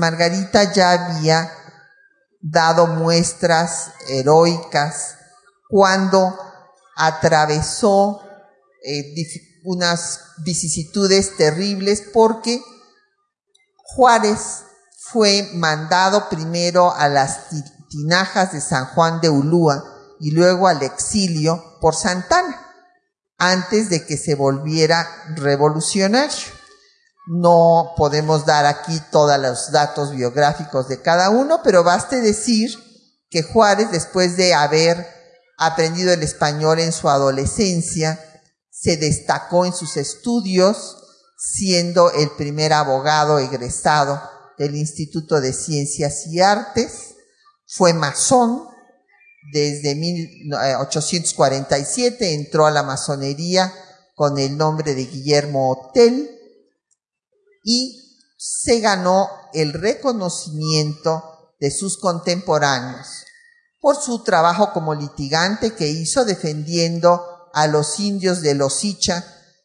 Margarita 0.00 0.72
ya 0.72 0.92
había 0.92 1.52
dado 2.40 2.86
muestras 2.86 3.92
heroicas 4.08 5.16
cuando 5.68 6.36
atravesó 6.96 8.20
eh, 8.84 9.14
unas 9.64 10.20
vicisitudes 10.44 11.36
terribles 11.36 12.02
porque 12.12 12.60
Juárez 13.76 14.64
fue 14.98 15.50
mandado 15.54 16.28
primero 16.28 16.92
a 16.92 17.08
las 17.08 17.48
tinajas 17.90 18.52
de 18.52 18.60
San 18.60 18.86
Juan 18.86 19.20
de 19.20 19.28
Ulúa 19.28 19.84
y 20.18 20.30
luego 20.30 20.66
al 20.66 20.82
exilio 20.82 21.78
por 21.80 21.94
Santana, 21.94 22.66
antes 23.38 23.90
de 23.90 24.06
que 24.06 24.16
se 24.16 24.34
volviera 24.34 25.06
revolucionario. 25.34 26.59
No 27.32 27.94
podemos 27.96 28.44
dar 28.44 28.66
aquí 28.66 29.00
todos 29.12 29.38
los 29.38 29.70
datos 29.70 30.10
biográficos 30.10 30.88
de 30.88 31.00
cada 31.00 31.30
uno, 31.30 31.60
pero 31.62 31.84
baste 31.84 32.20
decir 32.20 32.76
que 33.30 33.44
Juárez, 33.44 33.92
después 33.92 34.36
de 34.36 34.52
haber 34.52 35.06
aprendido 35.56 36.12
el 36.12 36.24
español 36.24 36.80
en 36.80 36.90
su 36.90 37.08
adolescencia, 37.08 38.18
se 38.68 38.96
destacó 38.96 39.64
en 39.64 39.72
sus 39.72 39.96
estudios, 39.96 40.96
siendo 41.38 42.10
el 42.10 42.32
primer 42.32 42.72
abogado 42.72 43.38
egresado 43.38 44.20
del 44.58 44.74
Instituto 44.74 45.40
de 45.40 45.52
Ciencias 45.52 46.26
y 46.26 46.40
Artes, 46.40 47.14
fue 47.64 47.92
masón, 47.92 48.64
desde 49.52 49.94
1847 49.94 52.34
entró 52.34 52.66
a 52.66 52.72
la 52.72 52.82
masonería 52.82 53.72
con 54.16 54.40
el 54.40 54.56
nombre 54.56 54.96
de 54.96 55.06
Guillermo 55.06 55.70
Hotel 55.70 56.38
y 57.62 58.18
se 58.36 58.80
ganó 58.80 59.28
el 59.52 59.72
reconocimiento 59.72 61.54
de 61.60 61.70
sus 61.70 61.98
contemporáneos 61.98 63.24
por 63.80 63.96
su 63.96 64.22
trabajo 64.22 64.72
como 64.72 64.94
litigante 64.94 65.74
que 65.74 65.88
hizo 65.88 66.24
defendiendo 66.24 67.50
a 67.52 67.66
los 67.66 67.98
indios 67.98 68.42
de 68.42 68.54
Losicha 68.54 69.24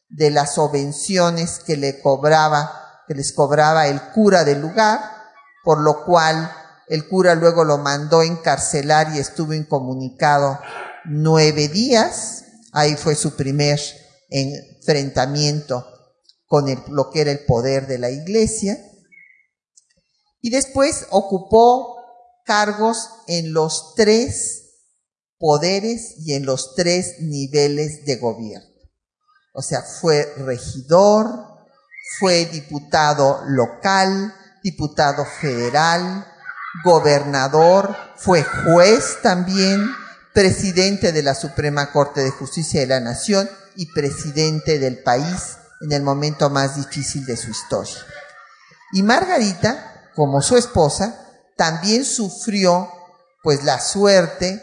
de 0.10 0.29
las 0.29 0.55
subvenciones 0.55 1.60
que 1.60 1.77
le 1.77 2.01
cobraba, 2.01 3.03
que 3.08 3.13
les 3.13 3.34
cobraba 3.34 3.88
el 3.88 4.01
cura 4.13 4.43
del 4.43 4.62
lugar, 4.62 4.99
por 5.63 5.79
lo 5.81 6.05
cual 6.05 6.51
el 6.88 7.08
cura 7.08 7.36
luego 7.36 7.63
lo 7.63 7.77
mandó 7.77 8.21
encarcelar 8.21 9.13
y 9.15 9.19
estuvo 9.19 9.53
incomunicado 9.53 10.60
nueve 11.05 11.67
días. 11.67 12.43
Ahí 12.71 12.95
fue 12.95 13.15
su 13.15 13.36
primer 13.36 13.79
enfrentamiento 14.29 15.94
con 16.47 16.65
lo 16.89 17.10
que 17.10 17.21
era 17.21 17.31
el 17.31 17.45
poder 17.45 17.88
de 17.88 17.97
la 17.97 18.10
iglesia. 18.10 18.77
Y 20.41 20.49
después 20.51 21.08
ocupó 21.10 21.95
cargos 22.45 23.10
en 23.27 23.53
los 23.53 23.95
tres 23.95 24.65
poderes 25.38 26.15
y 26.19 26.34
en 26.34 26.45
los 26.45 26.75
tres 26.75 27.15
niveles 27.19 28.05
de 28.05 28.17
gobierno. 28.17 28.69
O 29.53 29.62
sea, 29.62 29.81
fue 29.81 30.31
regidor, 30.38 31.29
fue 32.19 32.45
diputado 32.45 33.41
local, 33.47 34.34
diputado 34.63 35.25
federal, 35.25 36.25
gobernador, 36.84 37.95
fue 38.17 38.43
juez 38.43 39.21
también, 39.21 39.88
presidente 40.34 41.12
de 41.12 41.23
la 41.23 41.34
Suprema 41.34 41.91
Corte 41.91 42.21
de 42.21 42.31
Justicia 42.31 42.81
de 42.81 42.88
la 42.88 42.99
Nación 42.99 43.49
y 43.75 43.91
presidente 43.93 44.79
del 44.79 45.01
país 45.01 45.58
en 45.86 45.91
el 45.91 46.02
momento 46.02 46.50
más 46.50 46.76
difícil 46.76 47.26
de 47.26 47.38
su 47.38 47.52
historia. 47.52 47.95
Y 48.91 49.04
Margarita, 49.04 50.10
como 50.15 50.41
su 50.41 50.58
esposa, 50.58 51.30
también 51.56 52.04
sufrió 52.04 52.91
pues 53.43 53.63
la 53.63 53.80
suerte 53.80 54.62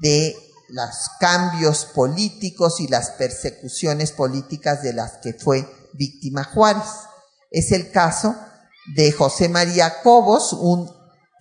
de 0.00 0.34
los 0.68 1.10
cambios 1.20 1.84
políticos 1.84 2.80
y 2.80 2.88
las 2.88 3.10
persecuciones 3.10 4.12
políticas 4.12 4.82
de 4.82 4.94
las 4.94 5.18
que 5.18 5.34
fue 5.34 5.68
víctima 5.92 6.44
Juárez. 6.44 6.88
Es 7.50 7.70
el 7.70 7.90
caso 7.90 8.34
de 8.96 9.12
José 9.12 9.48
María 9.50 10.02
Cobos, 10.02 10.54
un 10.54 10.90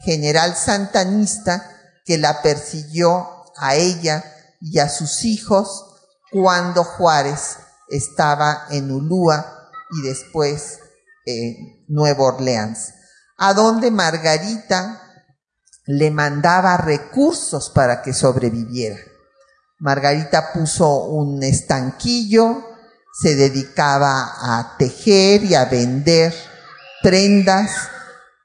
general 0.01 0.55
santanista 0.55 1.71
que 2.05 2.17
la 2.17 2.41
persiguió 2.41 3.45
a 3.55 3.75
ella 3.75 4.23
y 4.59 4.79
a 4.79 4.89
sus 4.89 5.23
hijos 5.23 5.85
cuando 6.31 6.83
Juárez 6.83 7.57
estaba 7.93 8.65
en 8.71 8.91
Ulúa 8.91 9.69
y 9.91 10.01
después 10.01 10.79
en 11.25 11.85
Nueva 11.87 12.23
Orleans, 12.23 12.93
a 13.37 13.53
donde 13.53 13.91
Margarita 13.91 15.01
le 15.85 16.11
mandaba 16.11 16.77
recursos 16.77 17.69
para 17.69 18.01
que 18.01 18.13
sobreviviera. 18.13 18.97
Margarita 19.79 20.53
puso 20.53 21.05
un 21.05 21.43
estanquillo, 21.43 22.63
se 23.21 23.35
dedicaba 23.35 24.33
a 24.41 24.75
tejer 24.77 25.43
y 25.43 25.55
a 25.55 25.65
vender 25.65 26.33
prendas 27.03 27.69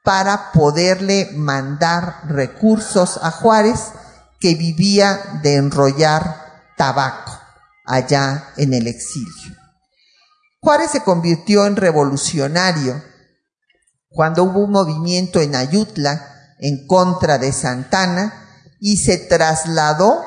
para 0.04 0.52
poderle 0.52 1.30
mandar 1.34 2.28
recursos 2.28 3.18
a 3.22 3.30
Juárez 3.30 3.92
que 4.40 4.54
vivía 4.54 5.40
de 5.42 5.56
enrollar 5.56 6.74
tabaco 6.76 7.37
allá 7.88 8.50
en 8.56 8.74
el 8.74 8.86
exilio. 8.86 9.56
Juárez 10.60 10.90
se 10.90 11.02
convirtió 11.02 11.66
en 11.66 11.76
revolucionario 11.76 13.02
cuando 14.10 14.44
hubo 14.44 14.64
un 14.64 14.72
movimiento 14.72 15.40
en 15.40 15.56
Ayutla 15.56 16.54
en 16.58 16.86
contra 16.86 17.38
de 17.38 17.52
Santana 17.52 18.66
y 18.78 18.98
se 18.98 19.16
trasladó 19.16 20.22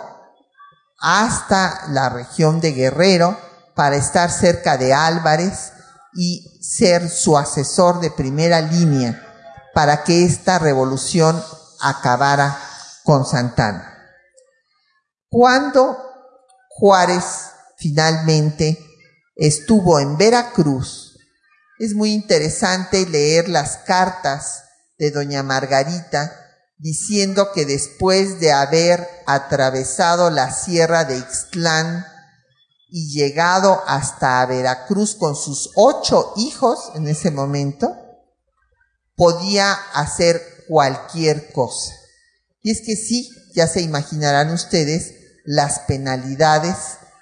hasta 0.99 1.87
la 1.89 2.09
región 2.09 2.61
de 2.61 2.73
Guerrero 2.73 3.37
para 3.75 3.95
estar 3.95 4.31
cerca 4.31 4.77
de 4.77 4.93
Álvarez 4.93 5.73
y 6.13 6.59
ser 6.61 7.09
su 7.09 7.37
asesor 7.37 7.99
de 7.99 8.11
primera 8.11 8.61
línea 8.61 9.21
para 9.73 10.03
que 10.03 10.25
esta 10.25 10.57
revolución 10.59 11.41
acabara 11.79 12.57
con 13.03 13.25
Santana. 13.25 13.87
Cuando 15.29 15.97
Juárez 16.69 17.50
finalmente 17.81 18.77
estuvo 19.35 19.99
en 19.99 20.17
Veracruz, 20.17 21.17
es 21.79 21.95
muy 21.95 22.13
interesante 22.13 23.07
leer 23.07 23.49
las 23.49 23.77
cartas 23.77 24.65
de 24.99 25.09
doña 25.09 25.41
Margarita, 25.41 26.31
diciendo 26.77 27.51
que 27.53 27.65
después 27.65 28.39
de 28.39 28.51
haber 28.51 29.07
atravesado 29.25 30.29
la 30.29 30.53
sierra 30.53 31.05
de 31.05 31.17
Ixtlán 31.17 32.05
y 32.87 33.11
llegado 33.11 33.81
hasta 33.87 34.45
Veracruz 34.45 35.15
con 35.15 35.35
sus 35.35 35.71
ocho 35.75 36.33
hijos 36.37 36.91
en 36.93 37.07
ese 37.07 37.31
momento, 37.31 37.97
podía 39.15 39.73
hacer 39.93 40.39
cualquier 40.67 41.51
cosa. 41.51 41.93
Y 42.61 42.69
es 42.69 42.81
que 42.81 42.95
sí, 42.95 43.27
ya 43.55 43.67
se 43.67 43.81
imaginarán 43.81 44.51
ustedes 44.51 45.15
las 45.45 45.79
penalidades 45.79 46.75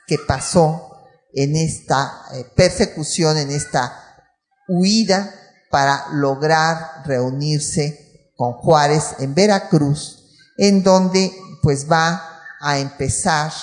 que 0.10 0.17
pasó 0.17 0.89
en 1.32 1.56
esta 1.56 2.24
eh, 2.34 2.43
persecución, 2.56 3.38
en 3.38 3.52
esta 3.52 4.26
huida 4.67 5.32
para 5.69 6.08
lograr 6.13 7.04
reunirse 7.06 8.32
con 8.36 8.54
Juárez 8.54 9.15
en 9.19 9.36
Veracruz, 9.36 10.36
en 10.58 10.82
donde 10.82 11.32
pues 11.62 11.89
va 11.89 12.41
a 12.60 12.80
empezar 12.80 13.54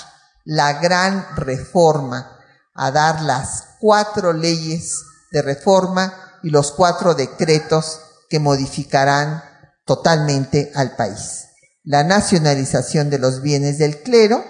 la 0.45 0.75
gran 0.75 1.35
reforma, 1.35 2.39
a 2.75 2.93
dar 2.93 3.23
las 3.23 3.65
cuatro 3.81 4.33
leyes 4.33 5.03
de 5.33 5.43
reforma 5.43 6.15
y 6.45 6.51
los 6.51 6.71
cuatro 6.71 7.15
decretos 7.15 8.01
que 8.31 8.39
modificarán 8.39 9.43
totalmente 9.85 10.71
al 10.77 10.95
país. 10.95 11.47
La 11.83 12.05
nacionalización 12.05 13.11
de 13.11 13.19
los 13.19 13.43
bienes 13.43 13.79
del 13.79 14.03
clero, 14.03 14.45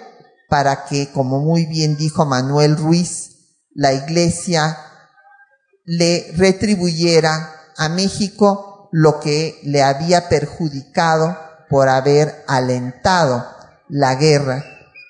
para 0.49 0.85
que, 0.87 1.11
como 1.13 1.41
muy 1.41 1.67
bien 1.67 1.97
dijo 1.97 2.25
Manuel 2.25 2.77
Ruiz, 2.77 3.37
la 3.75 3.93
iglesia 3.93 4.79
le 5.85 6.33
retribuyera 6.37 7.53
a 7.77 7.89
México 7.89 8.89
lo 8.93 9.21
que 9.21 9.61
le 9.65 9.83
había 9.83 10.29
perjudicado 10.29 11.37
por 11.69 11.89
haber 11.89 12.45
alentado 12.47 13.45
la 13.89 14.15
guerra 14.15 14.65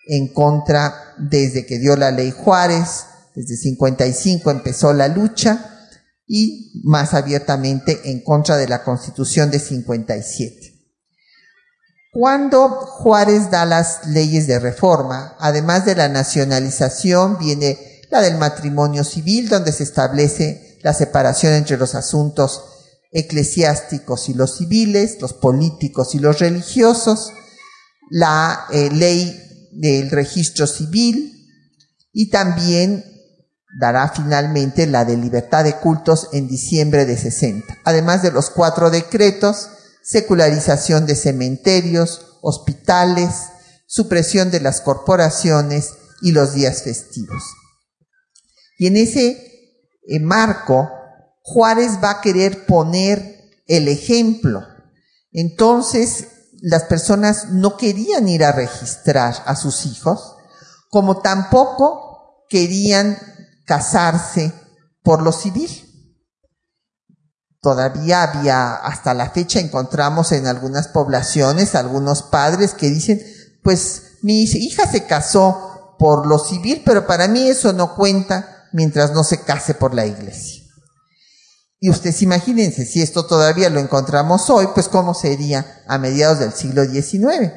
en 0.06 0.32
contra 0.32 1.14
desde 1.18 1.66
que 1.66 1.78
dio 1.78 1.96
la 1.96 2.10
ley 2.10 2.30
Juárez, 2.30 3.06
desde 3.34 3.56
55 3.56 4.50
empezó 4.50 4.92
la 4.92 5.08
lucha 5.08 5.90
y 6.26 6.82
más 6.84 7.14
abiertamente 7.14 8.10
en 8.10 8.22
contra 8.22 8.56
de 8.56 8.68
la 8.68 8.82
constitución 8.82 9.50
de 9.50 9.58
57. 9.58 10.75
Cuando 12.18 12.70
Juárez 12.70 13.50
da 13.50 13.66
las 13.66 14.06
leyes 14.06 14.46
de 14.46 14.58
reforma, 14.58 15.36
además 15.38 15.84
de 15.84 15.94
la 15.94 16.08
nacionalización, 16.08 17.36
viene 17.36 17.78
la 18.10 18.22
del 18.22 18.38
matrimonio 18.38 19.04
civil, 19.04 19.50
donde 19.50 19.70
se 19.70 19.82
establece 19.82 20.78
la 20.82 20.94
separación 20.94 21.52
entre 21.52 21.76
los 21.76 21.94
asuntos 21.94 22.64
eclesiásticos 23.12 24.30
y 24.30 24.32
los 24.32 24.56
civiles, 24.56 25.18
los 25.20 25.34
políticos 25.34 26.14
y 26.14 26.18
los 26.18 26.38
religiosos, 26.38 27.34
la 28.08 28.64
eh, 28.72 28.88
ley 28.90 29.68
del 29.72 30.08
registro 30.10 30.66
civil 30.66 31.34
y 32.14 32.30
también 32.30 33.04
dará 33.78 34.08
finalmente 34.08 34.86
la 34.86 35.04
de 35.04 35.18
libertad 35.18 35.64
de 35.64 35.76
cultos 35.76 36.30
en 36.32 36.48
diciembre 36.48 37.04
de 37.04 37.18
60, 37.18 37.76
además 37.84 38.22
de 38.22 38.32
los 38.32 38.48
cuatro 38.48 38.88
decretos, 38.88 39.68
secularización 40.06 41.04
de 41.04 41.16
cementerios, 41.16 42.38
hospitales, 42.40 43.48
supresión 43.88 44.52
de 44.52 44.60
las 44.60 44.80
corporaciones 44.80 45.94
y 46.22 46.30
los 46.30 46.54
días 46.54 46.82
festivos. 46.82 47.42
Y 48.78 48.86
en 48.86 48.98
ese 48.98 49.30
eh, 50.06 50.20
marco, 50.20 50.88
Juárez 51.42 51.98
va 52.02 52.10
a 52.10 52.20
querer 52.20 52.66
poner 52.66 53.50
el 53.66 53.88
ejemplo. 53.88 54.62
Entonces, 55.32 56.28
las 56.60 56.84
personas 56.84 57.50
no 57.50 57.76
querían 57.76 58.28
ir 58.28 58.44
a 58.44 58.52
registrar 58.52 59.34
a 59.44 59.56
sus 59.56 59.86
hijos, 59.86 60.36
como 60.88 61.20
tampoco 61.20 62.44
querían 62.48 63.18
casarse 63.64 64.52
por 65.02 65.20
lo 65.22 65.32
civil. 65.32 65.85
Todavía 67.66 68.22
había, 68.22 68.76
hasta 68.76 69.12
la 69.12 69.30
fecha 69.30 69.58
encontramos 69.58 70.30
en 70.30 70.46
algunas 70.46 70.86
poblaciones 70.86 71.74
algunos 71.74 72.22
padres 72.22 72.74
que 72.74 72.88
dicen, 72.88 73.20
pues 73.64 74.18
mi 74.22 74.44
hija 74.44 74.88
se 74.88 75.04
casó 75.06 75.96
por 75.98 76.28
lo 76.28 76.38
civil, 76.38 76.84
pero 76.86 77.08
para 77.08 77.26
mí 77.26 77.48
eso 77.48 77.72
no 77.72 77.96
cuenta 77.96 78.68
mientras 78.72 79.10
no 79.10 79.24
se 79.24 79.40
case 79.40 79.74
por 79.74 79.94
la 79.94 80.06
iglesia. 80.06 80.62
Y 81.80 81.90
ustedes 81.90 82.22
imagínense, 82.22 82.86
si 82.86 83.02
esto 83.02 83.26
todavía 83.26 83.68
lo 83.68 83.80
encontramos 83.80 84.48
hoy, 84.48 84.68
pues 84.72 84.86
cómo 84.86 85.12
sería 85.12 85.82
a 85.88 85.98
mediados 85.98 86.38
del 86.38 86.52
siglo 86.52 86.84
XIX. 86.84 87.52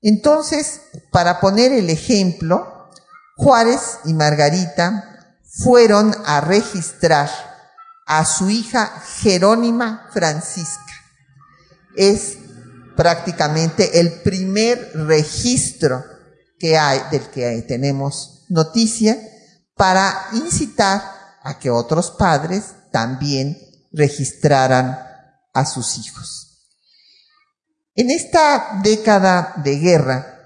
Entonces, 0.00 0.80
para 1.12 1.40
poner 1.40 1.72
el 1.72 1.90
ejemplo, 1.90 2.88
Juárez 3.36 3.98
y 4.06 4.14
Margarita 4.14 5.34
fueron 5.62 6.16
a 6.24 6.40
registrar 6.40 7.28
a 8.06 8.24
su 8.24 8.48
hija 8.48 9.02
Jerónima 9.20 10.08
Francisca. 10.12 10.92
Es 11.96 12.38
prácticamente 12.96 14.00
el 14.00 14.22
primer 14.22 14.92
registro 14.94 16.04
que 16.58 16.78
hay, 16.78 17.00
del 17.10 17.28
que 17.30 17.62
tenemos 17.68 18.44
noticia, 18.48 19.18
para 19.74 20.28
incitar 20.32 21.02
a 21.42 21.58
que 21.58 21.68
otros 21.68 22.12
padres 22.12 22.74
también 22.90 23.58
registraran 23.92 24.98
a 25.52 25.66
sus 25.66 25.98
hijos. 25.98 26.46
En 27.94 28.10
esta 28.10 28.80
década 28.82 29.54
de 29.64 29.78
guerra 29.78 30.36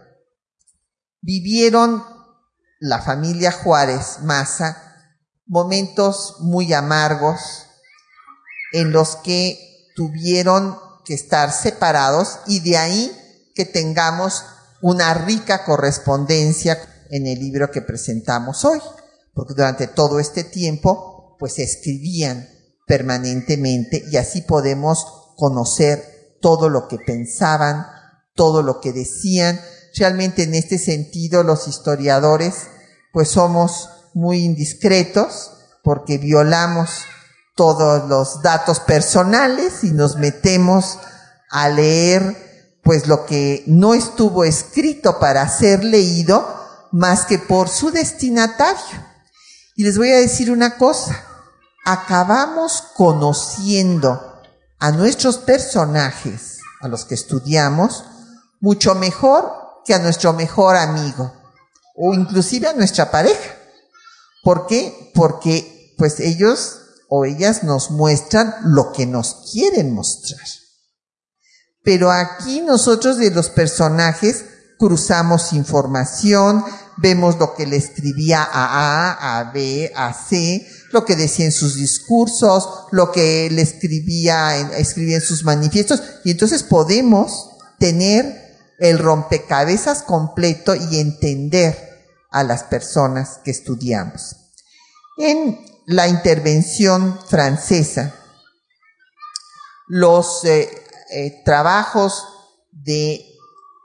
vivieron 1.20 2.04
la 2.80 3.02
familia 3.02 3.52
Juárez 3.52 4.20
Maza 4.22 4.89
momentos 5.50 6.36
muy 6.38 6.72
amargos 6.72 7.66
en 8.72 8.92
los 8.92 9.16
que 9.16 9.58
tuvieron 9.96 10.78
que 11.04 11.14
estar 11.14 11.50
separados 11.52 12.38
y 12.46 12.60
de 12.60 12.76
ahí 12.76 13.12
que 13.56 13.64
tengamos 13.64 14.44
una 14.80 15.12
rica 15.12 15.64
correspondencia 15.64 16.78
en 17.10 17.26
el 17.26 17.40
libro 17.40 17.72
que 17.72 17.82
presentamos 17.82 18.64
hoy, 18.64 18.78
porque 19.34 19.54
durante 19.54 19.88
todo 19.88 20.20
este 20.20 20.44
tiempo 20.44 21.36
pues 21.40 21.58
escribían 21.58 22.48
permanentemente 22.86 24.04
y 24.08 24.18
así 24.18 24.42
podemos 24.42 25.04
conocer 25.36 26.38
todo 26.40 26.68
lo 26.68 26.86
que 26.86 26.98
pensaban, 26.98 27.86
todo 28.36 28.62
lo 28.62 28.80
que 28.80 28.92
decían. 28.92 29.60
Realmente 29.96 30.44
en 30.44 30.54
este 30.54 30.78
sentido 30.78 31.42
los 31.42 31.66
historiadores 31.66 32.68
pues 33.12 33.28
somos 33.30 33.88
muy 34.14 34.44
indiscretos 34.44 35.52
porque 35.82 36.18
violamos 36.18 37.02
todos 37.54 38.08
los 38.08 38.42
datos 38.42 38.80
personales 38.80 39.84
y 39.84 39.90
nos 39.90 40.16
metemos 40.16 40.98
a 41.50 41.68
leer 41.68 42.80
pues 42.82 43.06
lo 43.06 43.26
que 43.26 43.64
no 43.66 43.94
estuvo 43.94 44.44
escrito 44.44 45.18
para 45.18 45.48
ser 45.48 45.84
leído 45.84 46.46
más 46.92 47.26
que 47.26 47.38
por 47.38 47.68
su 47.68 47.90
destinatario. 47.90 49.04
Y 49.76 49.84
les 49.84 49.96
voy 49.96 50.10
a 50.10 50.18
decir 50.18 50.50
una 50.50 50.76
cosa, 50.76 51.24
acabamos 51.84 52.82
conociendo 52.94 54.40
a 54.78 54.90
nuestros 54.92 55.38
personajes, 55.38 56.58
a 56.80 56.88
los 56.88 57.04
que 57.04 57.14
estudiamos, 57.14 58.04
mucho 58.60 58.94
mejor 58.94 59.52
que 59.84 59.94
a 59.94 59.98
nuestro 59.98 60.32
mejor 60.32 60.76
amigo 60.76 61.32
o 61.96 62.14
inclusive 62.14 62.68
a 62.68 62.72
nuestra 62.72 63.10
pareja. 63.10 63.59
¿Por 64.42 64.66
qué? 64.66 65.10
Porque 65.14 65.94
pues 65.98 66.20
ellos 66.20 66.78
o 67.08 67.24
ellas 67.24 67.64
nos 67.64 67.90
muestran 67.90 68.54
lo 68.64 68.92
que 68.92 69.06
nos 69.06 69.50
quieren 69.52 69.92
mostrar. 69.92 70.46
Pero 71.82 72.10
aquí 72.10 72.60
nosotros 72.60 73.18
de 73.18 73.30
los 73.30 73.50
personajes 73.50 74.44
cruzamos 74.78 75.52
información, 75.52 76.64
vemos 76.96 77.38
lo 77.38 77.54
que 77.54 77.66
le 77.66 77.76
escribía 77.76 78.42
a 78.42 79.10
A, 79.10 79.40
a 79.40 79.52
B, 79.52 79.92
a 79.94 80.12
C, 80.12 80.66
lo 80.92 81.04
que 81.04 81.16
decía 81.16 81.46
en 81.46 81.52
sus 81.52 81.74
discursos, 81.74 82.68
lo 82.92 83.10
que 83.10 83.48
le 83.50 83.62
escribía 83.62 84.56
en, 84.56 84.72
escribía 84.74 85.16
en 85.16 85.22
sus 85.22 85.44
manifiestos, 85.44 86.02
y 86.24 86.30
entonces 86.30 86.62
podemos 86.62 87.50
tener 87.78 88.56
el 88.78 88.98
rompecabezas 88.98 90.02
completo 90.02 90.74
y 90.74 91.00
entender 91.00 91.89
a 92.30 92.42
las 92.44 92.64
personas 92.64 93.40
que 93.44 93.50
estudiamos. 93.50 94.36
En 95.18 95.58
la 95.86 96.08
intervención 96.08 97.18
francesa, 97.28 98.14
los 99.88 100.44
eh, 100.44 100.70
eh, 101.10 101.42
trabajos 101.44 102.24
de 102.70 103.26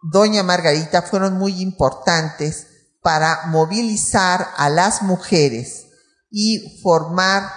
Doña 0.03 0.43
Margarita 0.43 1.01
fueron 1.01 1.37
muy 1.37 1.61
importantes 1.61 2.67
para 3.01 3.47
movilizar 3.47 4.49
a 4.55 4.69
las 4.69 5.01
mujeres 5.01 5.87
y 6.29 6.79
formar 6.81 7.49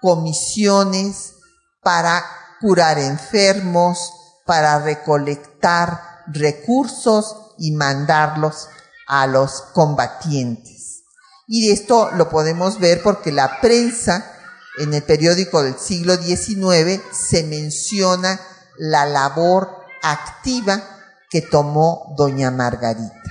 comisiones 0.00 1.34
para 1.82 2.24
curar 2.60 2.98
enfermos, 2.98 4.12
para 4.44 4.78
recolectar 4.78 6.24
recursos 6.26 7.54
y 7.58 7.72
mandarlos 7.72 8.68
a 9.06 9.26
los 9.26 9.62
combatientes. 9.72 11.04
Y 11.46 11.70
esto 11.70 12.10
lo 12.12 12.28
podemos 12.28 12.80
ver 12.80 13.02
porque 13.02 13.32
la 13.32 13.60
prensa 13.60 14.32
en 14.78 14.92
el 14.94 15.02
periódico 15.02 15.62
del 15.62 15.78
siglo 15.78 16.16
XIX 16.16 17.00
se 17.12 17.44
menciona 17.44 18.40
la 18.78 19.06
labor 19.06 19.70
activa 20.02 20.82
que 21.30 21.42
tomó 21.42 22.14
doña 22.16 22.50
Margarita. 22.50 23.22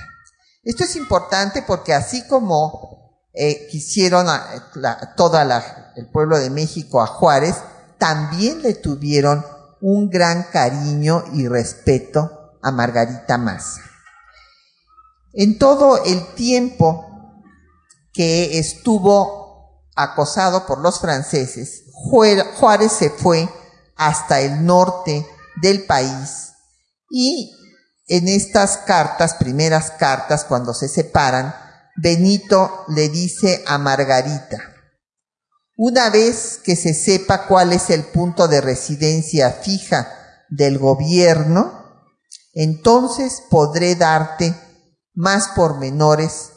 Esto 0.64 0.84
es 0.84 0.96
importante 0.96 1.62
porque 1.62 1.94
así 1.94 2.26
como 2.26 3.20
eh, 3.32 3.68
quisieron 3.70 4.28
a, 4.28 5.14
toda 5.16 5.92
el 5.94 6.08
pueblo 6.08 6.38
de 6.38 6.50
México 6.50 7.02
a 7.02 7.06
Juárez, 7.06 7.56
también 7.98 8.62
le 8.62 8.74
tuvieron 8.74 9.44
un 9.80 10.10
gran 10.10 10.44
cariño 10.44 11.24
y 11.32 11.46
respeto 11.46 12.58
a 12.62 12.72
Margarita 12.72 13.38
Massa. 13.38 13.80
En 15.38 15.58
todo 15.58 16.02
el 16.02 16.34
tiempo 16.34 17.04
que 18.14 18.58
estuvo 18.58 19.84
acosado 19.94 20.66
por 20.66 20.78
los 20.78 20.98
franceses, 20.98 21.84
Juárez 21.92 22.92
se 22.92 23.10
fue 23.10 23.46
hasta 23.96 24.40
el 24.40 24.64
norte 24.64 25.26
del 25.60 25.84
país. 25.84 26.52
Y 27.10 27.52
en 28.08 28.28
estas 28.28 28.78
cartas, 28.78 29.34
primeras 29.34 29.90
cartas, 29.90 30.44
cuando 30.44 30.72
se 30.72 30.88
separan, 30.88 31.54
Benito 31.96 32.86
le 32.88 33.10
dice 33.10 33.62
a 33.66 33.76
Margarita, 33.76 34.72
una 35.76 36.08
vez 36.08 36.58
que 36.64 36.76
se 36.76 36.94
sepa 36.94 37.46
cuál 37.46 37.74
es 37.74 37.90
el 37.90 38.04
punto 38.04 38.48
de 38.48 38.62
residencia 38.62 39.50
fija 39.50 40.08
del 40.48 40.78
gobierno, 40.78 41.84
entonces 42.54 43.42
podré 43.50 43.96
darte 43.96 44.54
más 45.16 45.48
pormenores 45.56 46.52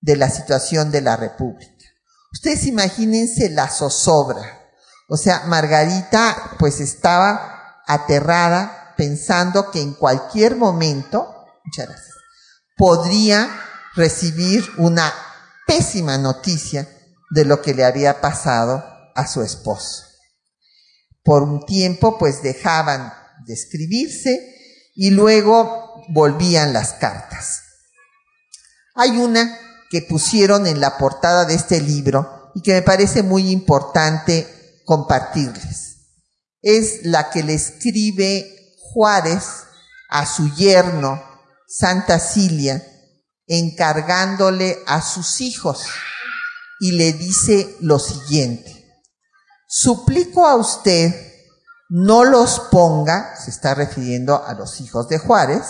de 0.00 0.16
la 0.16 0.28
situación 0.28 0.90
de 0.90 1.00
la 1.00 1.16
República. 1.16 1.72
Ustedes 2.32 2.66
imagínense 2.66 3.48
la 3.48 3.68
zozobra. 3.68 4.60
O 5.08 5.16
sea, 5.16 5.44
Margarita 5.46 6.56
pues 6.58 6.80
estaba 6.80 7.82
aterrada 7.86 8.94
pensando 8.96 9.70
que 9.70 9.80
en 9.80 9.94
cualquier 9.94 10.56
momento, 10.56 11.34
muchas 11.64 11.86
gracias, 11.86 12.16
podría 12.76 13.48
recibir 13.94 14.68
una 14.78 15.12
pésima 15.66 16.18
noticia 16.18 16.88
de 17.30 17.44
lo 17.44 17.62
que 17.62 17.74
le 17.74 17.84
había 17.84 18.20
pasado 18.20 18.84
a 19.14 19.26
su 19.26 19.42
esposo. 19.42 20.04
Por 21.22 21.42
un 21.42 21.64
tiempo 21.64 22.18
pues 22.18 22.42
dejaban 22.42 23.14
de 23.46 23.54
escribirse 23.54 24.90
y 24.94 25.10
luego 25.10 26.02
volvían 26.08 26.72
las 26.72 26.94
cartas. 26.94 27.63
Hay 28.94 29.10
una 29.18 29.58
que 29.90 30.02
pusieron 30.02 30.66
en 30.66 30.80
la 30.80 30.96
portada 30.98 31.44
de 31.44 31.54
este 31.54 31.80
libro 31.80 32.50
y 32.54 32.62
que 32.62 32.72
me 32.72 32.82
parece 32.82 33.22
muy 33.22 33.50
importante 33.50 34.82
compartirles. 34.84 35.96
Es 36.62 37.04
la 37.04 37.30
que 37.30 37.42
le 37.42 37.54
escribe 37.54 38.76
Juárez 38.78 39.44
a 40.08 40.26
su 40.26 40.54
yerno, 40.54 41.22
Santa 41.66 42.20
Cilia, 42.20 42.82
encargándole 43.46 44.78
a 44.86 45.02
sus 45.02 45.40
hijos 45.40 45.84
y 46.80 46.92
le 46.92 47.12
dice 47.12 47.76
lo 47.80 47.98
siguiente, 47.98 49.02
suplico 49.66 50.46
a 50.46 50.54
usted 50.56 51.32
no 51.88 52.24
los 52.24 52.60
ponga, 52.70 53.36
se 53.36 53.50
está 53.50 53.74
refiriendo 53.74 54.44
a 54.44 54.54
los 54.54 54.80
hijos 54.80 55.08
de 55.08 55.18
Juárez, 55.18 55.64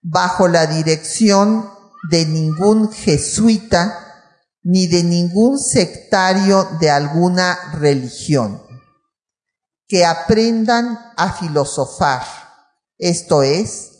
bajo 0.00 0.48
la 0.48 0.66
dirección 0.66 1.70
de 2.10 2.26
ningún 2.26 2.90
jesuita 2.92 4.02
ni 4.62 4.86
de 4.86 5.02
ningún 5.02 5.58
sectario 5.58 6.68
de 6.80 6.90
alguna 6.90 7.58
religión. 7.74 8.62
Que 9.86 10.06
aprendan 10.06 10.98
a 11.16 11.32
filosofar, 11.32 12.22
esto 12.98 13.42
es, 13.42 13.90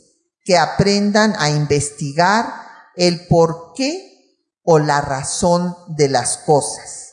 que 0.45 0.57
aprendan 0.59 1.35
a 1.39 1.51
investigar 1.51 2.53
el 2.97 3.27
por 3.27 3.73
qué 3.75 4.09
o 4.65 4.79
la 4.79 5.01
razón 5.01 5.77
de 5.89 6.09
las 6.09 6.39
cosas, 6.39 7.11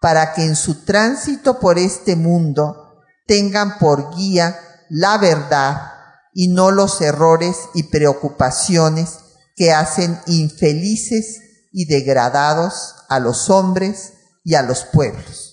para 0.00 0.34
que 0.34 0.44
en 0.44 0.56
su 0.56 0.84
tránsito 0.84 1.60
por 1.60 1.78
este 1.78 2.16
mundo 2.16 3.00
tengan 3.26 3.78
por 3.78 4.14
guía 4.14 4.58
la 4.88 5.16
verdad 5.16 5.92
y 6.34 6.48
no 6.48 6.70
los 6.70 7.00
errores 7.00 7.56
y 7.74 7.84
preocupaciones 7.84 9.21
que 9.56 9.72
hacen 9.72 10.18
infelices 10.26 11.68
y 11.72 11.86
degradados 11.86 12.94
a 13.08 13.18
los 13.18 13.50
hombres 13.50 14.14
y 14.44 14.54
a 14.54 14.62
los 14.62 14.84
pueblos. 14.84 15.52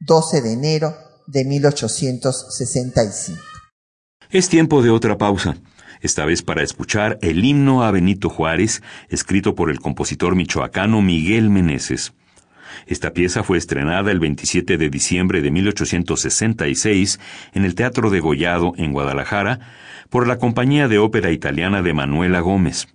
12 0.00 0.42
de 0.42 0.52
enero 0.52 0.96
de 1.26 1.44
1865. 1.44 3.42
Es 4.30 4.48
tiempo 4.48 4.82
de 4.82 4.90
otra 4.90 5.18
pausa, 5.18 5.56
esta 6.00 6.24
vez 6.24 6.42
para 6.42 6.62
escuchar 6.62 7.18
el 7.20 7.44
himno 7.44 7.82
a 7.82 7.90
Benito 7.90 8.30
Juárez, 8.30 8.82
escrito 9.08 9.54
por 9.54 9.70
el 9.70 9.80
compositor 9.80 10.34
michoacano 10.34 11.02
Miguel 11.02 11.50
Meneses. 11.50 12.12
Esta 12.86 13.12
pieza 13.12 13.42
fue 13.42 13.58
estrenada 13.58 14.10
el 14.10 14.20
27 14.20 14.78
de 14.78 14.88
diciembre 14.88 15.42
de 15.42 15.50
1866 15.50 17.20
en 17.52 17.64
el 17.64 17.74
Teatro 17.74 18.10
de 18.10 18.20
Gollado, 18.20 18.72
en 18.76 18.92
Guadalajara, 18.92 19.60
por 20.08 20.26
la 20.26 20.38
compañía 20.38 20.88
de 20.88 20.98
ópera 20.98 21.30
italiana 21.30 21.82
de 21.82 21.92
Manuela 21.92 22.40
Gómez. 22.40 22.88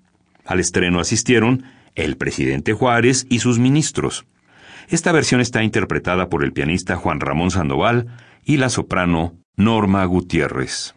Al 0.45 0.59
estreno 0.59 0.99
asistieron 0.99 1.63
el 1.95 2.17
presidente 2.17 2.73
Juárez 2.73 3.25
y 3.29 3.39
sus 3.39 3.59
ministros. 3.59 4.25
Esta 4.87 5.11
versión 5.11 5.41
está 5.41 5.63
interpretada 5.63 6.29
por 6.29 6.43
el 6.43 6.53
pianista 6.53 6.95
Juan 6.95 7.19
Ramón 7.19 7.51
Sandoval 7.51 8.07
y 8.43 8.57
la 8.57 8.69
soprano 8.69 9.35
Norma 9.55 10.03
Gutiérrez. 10.05 10.94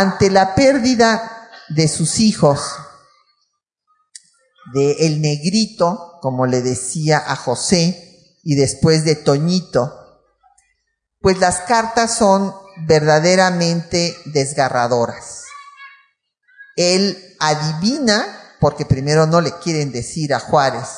Ante 0.00 0.30
la 0.30 0.54
pérdida 0.54 1.50
de 1.68 1.86
sus 1.86 2.20
hijos, 2.20 2.58
de 4.72 4.92
el 5.06 5.20
negrito, 5.20 6.18
como 6.22 6.46
le 6.46 6.62
decía 6.62 7.22
a 7.26 7.36
José, 7.36 8.38
y 8.42 8.54
después 8.54 9.04
de 9.04 9.14
Toñito, 9.14 9.92
pues 11.20 11.38
las 11.38 11.58
cartas 11.58 12.16
son 12.16 12.54
verdaderamente 12.86 14.16
desgarradoras. 14.24 15.44
Él 16.76 17.36
adivina, 17.38 18.56
porque 18.58 18.86
primero 18.86 19.26
no 19.26 19.42
le 19.42 19.52
quieren 19.58 19.92
decir 19.92 20.32
a 20.32 20.40
Juárez 20.40 20.88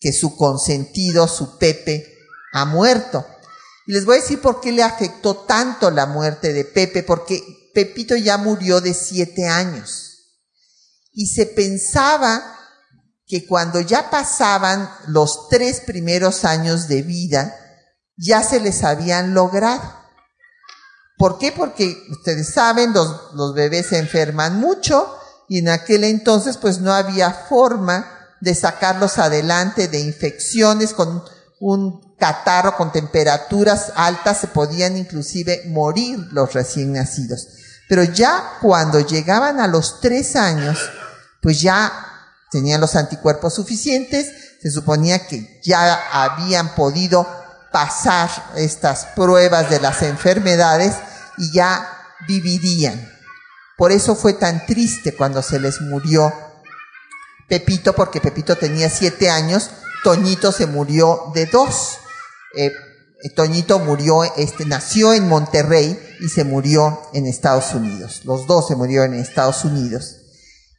que 0.00 0.10
su 0.14 0.36
consentido, 0.36 1.28
su 1.28 1.58
Pepe, 1.58 2.16
ha 2.54 2.64
muerto. 2.64 3.26
Y 3.86 3.92
les 3.92 4.06
voy 4.06 4.16
a 4.16 4.20
decir 4.22 4.40
por 4.40 4.62
qué 4.62 4.72
le 4.72 4.82
afectó 4.82 5.36
tanto 5.36 5.90
la 5.90 6.06
muerte 6.06 6.54
de 6.54 6.64
Pepe, 6.64 7.02
porque 7.02 7.61
Pepito 7.74 8.16
ya 8.16 8.38
murió 8.38 8.80
de 8.80 8.94
siete 8.94 9.48
años. 9.48 10.12
Y 11.12 11.26
se 11.26 11.46
pensaba 11.46 12.58
que 13.26 13.46
cuando 13.46 13.80
ya 13.80 14.10
pasaban 14.10 14.90
los 15.06 15.48
tres 15.48 15.80
primeros 15.80 16.44
años 16.44 16.88
de 16.88 17.02
vida, 17.02 17.54
ya 18.16 18.42
se 18.42 18.60
les 18.60 18.84
habían 18.84 19.34
logrado. 19.34 19.82
¿Por 21.18 21.38
qué? 21.38 21.52
Porque 21.52 21.96
ustedes 22.10 22.52
saben, 22.52 22.92
los, 22.92 23.32
los 23.34 23.54
bebés 23.54 23.86
se 23.86 23.98
enferman 23.98 24.58
mucho 24.58 25.18
y 25.48 25.58
en 25.58 25.68
aquel 25.68 26.04
entonces 26.04 26.56
pues 26.56 26.80
no 26.80 26.92
había 26.92 27.30
forma 27.30 28.06
de 28.40 28.54
sacarlos 28.54 29.18
adelante 29.18 29.88
de 29.88 30.00
infecciones 30.00 30.94
con 30.94 31.22
un 31.60 32.16
catarro 32.16 32.76
con 32.76 32.90
temperaturas 32.90 33.92
altas, 33.94 34.38
se 34.38 34.48
podían 34.48 34.96
inclusive 34.96 35.62
morir 35.68 36.18
los 36.32 36.52
recién 36.52 36.92
nacidos. 36.92 37.48
Pero 37.92 38.04
ya 38.04 38.54
cuando 38.62 39.00
llegaban 39.00 39.60
a 39.60 39.66
los 39.66 40.00
tres 40.00 40.34
años, 40.34 40.78
pues 41.42 41.60
ya 41.60 41.92
tenían 42.50 42.80
los 42.80 42.96
anticuerpos 42.96 43.52
suficientes, 43.52 44.32
se 44.62 44.70
suponía 44.70 45.26
que 45.26 45.60
ya 45.62 46.08
habían 46.10 46.74
podido 46.74 47.28
pasar 47.70 48.30
estas 48.56 49.04
pruebas 49.14 49.68
de 49.68 49.78
las 49.78 50.00
enfermedades 50.00 50.94
y 51.36 51.52
ya 51.52 51.86
vivirían. 52.26 53.12
Por 53.76 53.92
eso 53.92 54.16
fue 54.16 54.32
tan 54.32 54.64
triste 54.64 55.14
cuando 55.14 55.42
se 55.42 55.60
les 55.60 55.82
murió 55.82 56.32
Pepito, 57.46 57.92
porque 57.92 58.22
Pepito 58.22 58.56
tenía 58.56 58.88
siete 58.88 59.28
años, 59.28 59.68
Toñito 60.02 60.50
se 60.50 60.66
murió 60.66 61.30
de 61.34 61.44
dos. 61.44 61.98
Eh, 62.56 62.72
Toñito 63.30 63.78
murió, 63.78 64.24
este, 64.36 64.66
nació 64.66 65.12
en 65.12 65.28
Monterrey 65.28 65.98
y 66.20 66.28
se 66.28 66.44
murió 66.44 67.00
en 67.12 67.26
Estados 67.26 67.72
Unidos. 67.74 68.22
Los 68.24 68.46
dos 68.46 68.68
se 68.68 68.76
murieron 68.76 69.14
en 69.14 69.20
Estados 69.20 69.64
Unidos. 69.64 70.16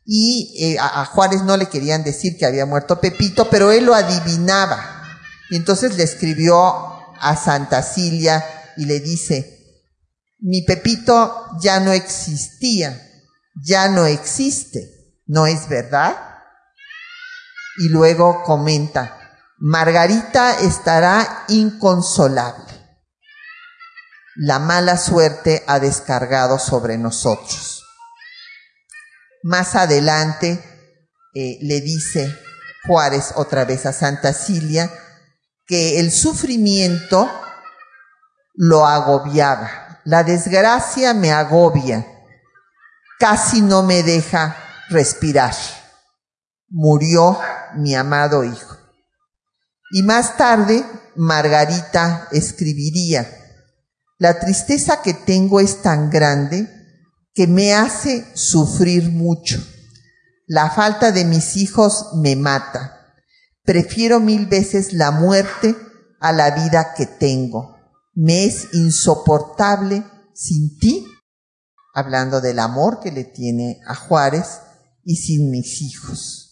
Y 0.05 0.53
eh, 0.59 0.77
a, 0.79 1.05
Juárez 1.05 1.43
no 1.43 1.55
le 1.55 1.67
querían 1.67 2.03
decir 2.03 2.37
que 2.37 2.45
había 2.45 2.65
muerto 2.65 2.99
Pepito, 2.99 3.49
pero 3.49 3.71
él 3.71 3.85
lo 3.85 3.95
adivinaba. 3.95 5.19
Y 5.49 5.55
entonces 5.55 5.95
le 5.95 6.03
escribió 6.03 6.59
a 7.19 7.35
Santa 7.41 7.81
Cilia 7.81 8.43
y 8.75 8.85
le 8.85 8.99
dice, 8.99 9.53
mi 10.39 10.61
Pepito 10.63 11.47
ya 11.61 11.79
no 11.79 11.93
existía, 11.93 13.01
ya 13.63 13.87
no 13.87 14.05
existe, 14.05 15.21
¿no 15.25 15.47
es 15.47 15.69
verdad? 15.69 16.17
Y 17.77 17.89
luego 17.89 18.43
comenta, 18.43 19.22
Margarita 19.65 20.59
estará 20.59 21.45
inconsolable. 21.47 22.65
La 24.35 24.59
mala 24.59 24.97
suerte 24.97 25.63
ha 25.67 25.79
descargado 25.79 26.59
sobre 26.59 26.97
nosotros. 26.97 27.81
Más 29.41 29.75
adelante 29.75 30.61
eh, 31.33 31.59
le 31.61 31.79
dice 31.79 32.37
Juárez 32.85 33.31
otra 33.37 33.63
vez 33.63 33.85
a 33.85 33.93
Santa 33.93 34.33
Cilia 34.33 34.91
que 35.65 36.01
el 36.01 36.11
sufrimiento 36.11 37.31
lo 38.55 38.85
agobiaba. 38.85 40.01
La 40.03 40.25
desgracia 40.25 41.13
me 41.13 41.31
agobia, 41.31 42.05
casi 43.17 43.61
no 43.61 43.81
me 43.81 44.03
deja 44.03 44.57
respirar. 44.89 45.55
Murió 46.67 47.39
mi 47.75 47.95
amado 47.95 48.43
hijo. 48.43 48.72
Y 49.95 50.01
más 50.01 50.37
tarde, 50.37 50.83
Margarita 51.15 52.27
escribiría, 52.31 53.29
la 54.17 54.39
tristeza 54.39 55.03
que 55.03 55.13
tengo 55.13 55.59
es 55.59 55.83
tan 55.83 56.09
grande 56.09 56.67
que 57.35 57.45
me 57.45 57.75
hace 57.75 58.25
sufrir 58.33 59.11
mucho. 59.11 59.63
La 60.47 60.71
falta 60.71 61.11
de 61.11 61.25
mis 61.25 61.57
hijos 61.57 62.07
me 62.15 62.35
mata. 62.35 63.13
Prefiero 63.61 64.19
mil 64.19 64.47
veces 64.47 64.93
la 64.93 65.11
muerte 65.11 65.75
a 66.19 66.31
la 66.31 66.49
vida 66.49 66.95
que 66.97 67.05
tengo. 67.05 67.77
Me 68.15 68.45
es 68.45 68.69
insoportable 68.73 70.03
sin 70.33 70.79
ti, 70.79 71.05
hablando 71.93 72.41
del 72.41 72.57
amor 72.57 72.99
que 72.99 73.11
le 73.11 73.25
tiene 73.25 73.79
a 73.85 73.93
Juárez, 73.93 74.61
y 75.03 75.17
sin 75.17 75.51
mis 75.51 75.83
hijos. 75.83 76.42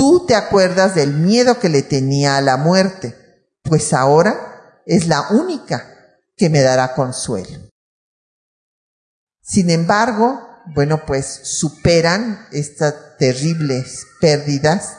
Tú 0.00 0.24
te 0.24 0.34
acuerdas 0.34 0.94
del 0.94 1.12
miedo 1.12 1.58
que 1.58 1.68
le 1.68 1.82
tenía 1.82 2.38
a 2.38 2.40
la 2.40 2.56
muerte, 2.56 3.14
pues 3.62 3.92
ahora 3.92 4.80
es 4.86 5.06
la 5.06 5.28
única 5.28 5.94
que 6.38 6.48
me 6.48 6.62
dará 6.62 6.94
consuelo. 6.94 7.68
Sin 9.42 9.68
embargo, 9.68 10.40
bueno, 10.74 11.04
pues 11.04 11.26
superan 11.26 12.46
estas 12.50 12.94
terribles 13.18 14.06
pérdidas 14.22 14.96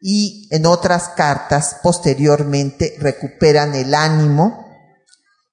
y 0.00 0.46
en 0.52 0.66
otras 0.66 1.08
cartas 1.08 1.78
posteriormente 1.82 2.94
recuperan 3.00 3.74
el 3.74 3.92
ánimo 3.92 4.72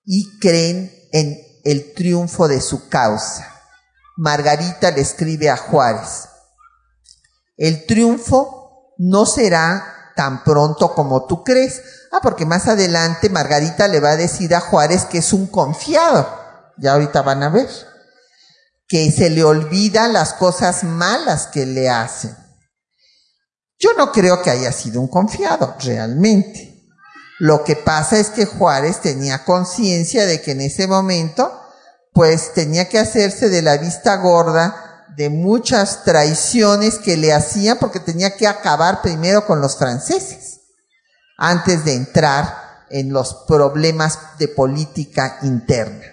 y 0.03 0.37
creen 0.37 0.93
en 1.11 1.39
el 1.63 1.91
triunfo 1.95 2.47
de 2.47 2.61
su 2.61 2.87
causa. 2.87 3.51
Margarita 4.15 4.91
le 4.91 5.01
escribe 5.01 5.49
a 5.49 5.57
Juárez, 5.57 6.29
el 7.57 7.87
triunfo 7.87 8.61
no 8.97 9.25
será 9.25 10.11
tan 10.15 10.43
pronto 10.43 10.93
como 10.93 11.25
tú 11.25 11.43
crees. 11.43 11.81
Ah, 12.11 12.19
porque 12.21 12.45
más 12.45 12.67
adelante 12.67 13.29
Margarita 13.29 13.87
le 13.87 13.99
va 13.99 14.11
a 14.11 14.17
decir 14.17 14.55
a 14.55 14.61
Juárez 14.61 15.05
que 15.05 15.19
es 15.19 15.33
un 15.33 15.47
confiado. 15.47 16.27
Ya 16.77 16.93
ahorita 16.93 17.21
van 17.21 17.43
a 17.43 17.49
ver. 17.49 17.69
Que 18.87 19.11
se 19.11 19.29
le 19.29 19.43
olvidan 19.43 20.13
las 20.13 20.33
cosas 20.33 20.83
malas 20.83 21.47
que 21.47 21.65
le 21.65 21.89
hacen. 21.89 22.35
Yo 23.77 23.93
no 23.97 24.11
creo 24.11 24.41
que 24.41 24.51
haya 24.51 24.71
sido 24.71 25.01
un 25.01 25.07
confiado, 25.07 25.75
realmente. 25.83 26.75
Lo 27.39 27.63
que 27.65 27.75
pasa 27.75 28.17
es 28.17 28.29
que 28.29 28.45
Juárez 28.45 29.01
tenía 29.01 29.43
conciencia 29.43 30.25
de 30.25 30.41
que 30.41 30.51
en 30.51 30.61
ese 30.61 30.87
momento, 30.87 31.51
pues 32.13 32.53
tenía 32.53 32.87
que 32.87 32.97
hacerse 32.97 33.49
de 33.49 33.61
la 33.61 33.77
vista 33.77 34.15
gorda 34.15 34.84
de 35.15 35.29
muchas 35.29 36.03
traiciones 36.03 36.99
que 36.99 37.17
le 37.17 37.33
hacían 37.33 37.77
porque 37.79 37.99
tenía 37.99 38.35
que 38.35 38.47
acabar 38.47 39.01
primero 39.01 39.45
con 39.45 39.61
los 39.61 39.77
franceses 39.77 40.61
antes 41.37 41.85
de 41.85 41.95
entrar 41.95 42.85
en 42.89 43.11
los 43.11 43.45
problemas 43.47 44.37
de 44.37 44.47
política 44.47 45.39
interna. 45.43 46.05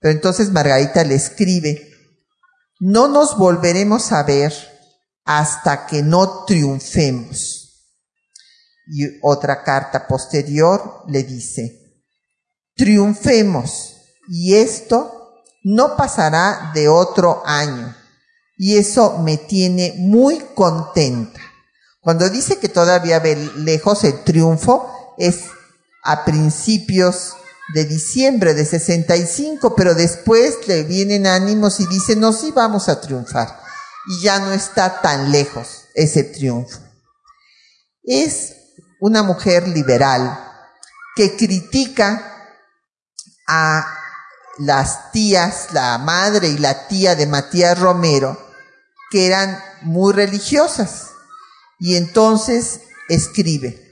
Pero 0.00 0.12
entonces 0.12 0.50
Margarita 0.50 1.04
le 1.04 1.14
escribe, 1.14 1.90
no 2.78 3.08
nos 3.08 3.36
volveremos 3.36 4.12
a 4.12 4.22
ver 4.22 4.52
hasta 5.24 5.86
que 5.86 6.02
no 6.02 6.44
triunfemos. 6.44 7.56
Y 8.86 9.04
otra 9.22 9.62
carta 9.62 10.06
posterior 10.06 11.04
le 11.06 11.22
dice, 11.22 12.02
triunfemos 12.74 13.96
y 14.28 14.56
esto 14.56 15.34
no 15.62 15.96
pasará 15.96 16.72
de 16.74 16.88
otro 16.88 17.42
año 17.44 17.94
y 18.62 18.76
eso 18.76 19.16
me 19.20 19.38
tiene 19.38 19.94
muy 19.96 20.38
contenta. 20.54 21.40
Cuando 21.98 22.28
dice 22.28 22.58
que 22.58 22.68
todavía 22.68 23.18
ve 23.18 23.34
lejos 23.56 24.04
el 24.04 24.22
triunfo, 24.22 25.14
es 25.16 25.44
a 26.04 26.26
principios 26.26 27.36
de 27.72 27.86
diciembre 27.86 28.52
de 28.52 28.66
65, 28.66 29.74
pero 29.74 29.94
después 29.94 30.68
le 30.68 30.82
vienen 30.82 31.26
ánimos 31.26 31.80
y 31.80 31.86
dice, 31.86 32.16
no, 32.16 32.34
sí 32.34 32.52
vamos 32.54 32.90
a 32.90 33.00
triunfar. 33.00 33.48
Y 34.08 34.24
ya 34.24 34.40
no 34.40 34.52
está 34.52 35.00
tan 35.00 35.32
lejos 35.32 35.86
ese 35.94 36.24
triunfo. 36.24 36.80
Es 38.02 38.56
una 39.00 39.22
mujer 39.22 39.68
liberal 39.68 40.38
que 41.16 41.34
critica 41.34 42.52
a 43.48 43.86
las 44.58 45.12
tías, 45.12 45.68
la 45.72 45.96
madre 45.96 46.48
y 46.48 46.58
la 46.58 46.88
tía 46.88 47.14
de 47.14 47.26
Matías 47.26 47.78
Romero, 47.78 48.49
que 49.10 49.26
eran 49.26 49.58
muy 49.82 50.12
religiosas. 50.12 51.10
Y 51.78 51.96
entonces 51.96 52.80
escribe, 53.08 53.90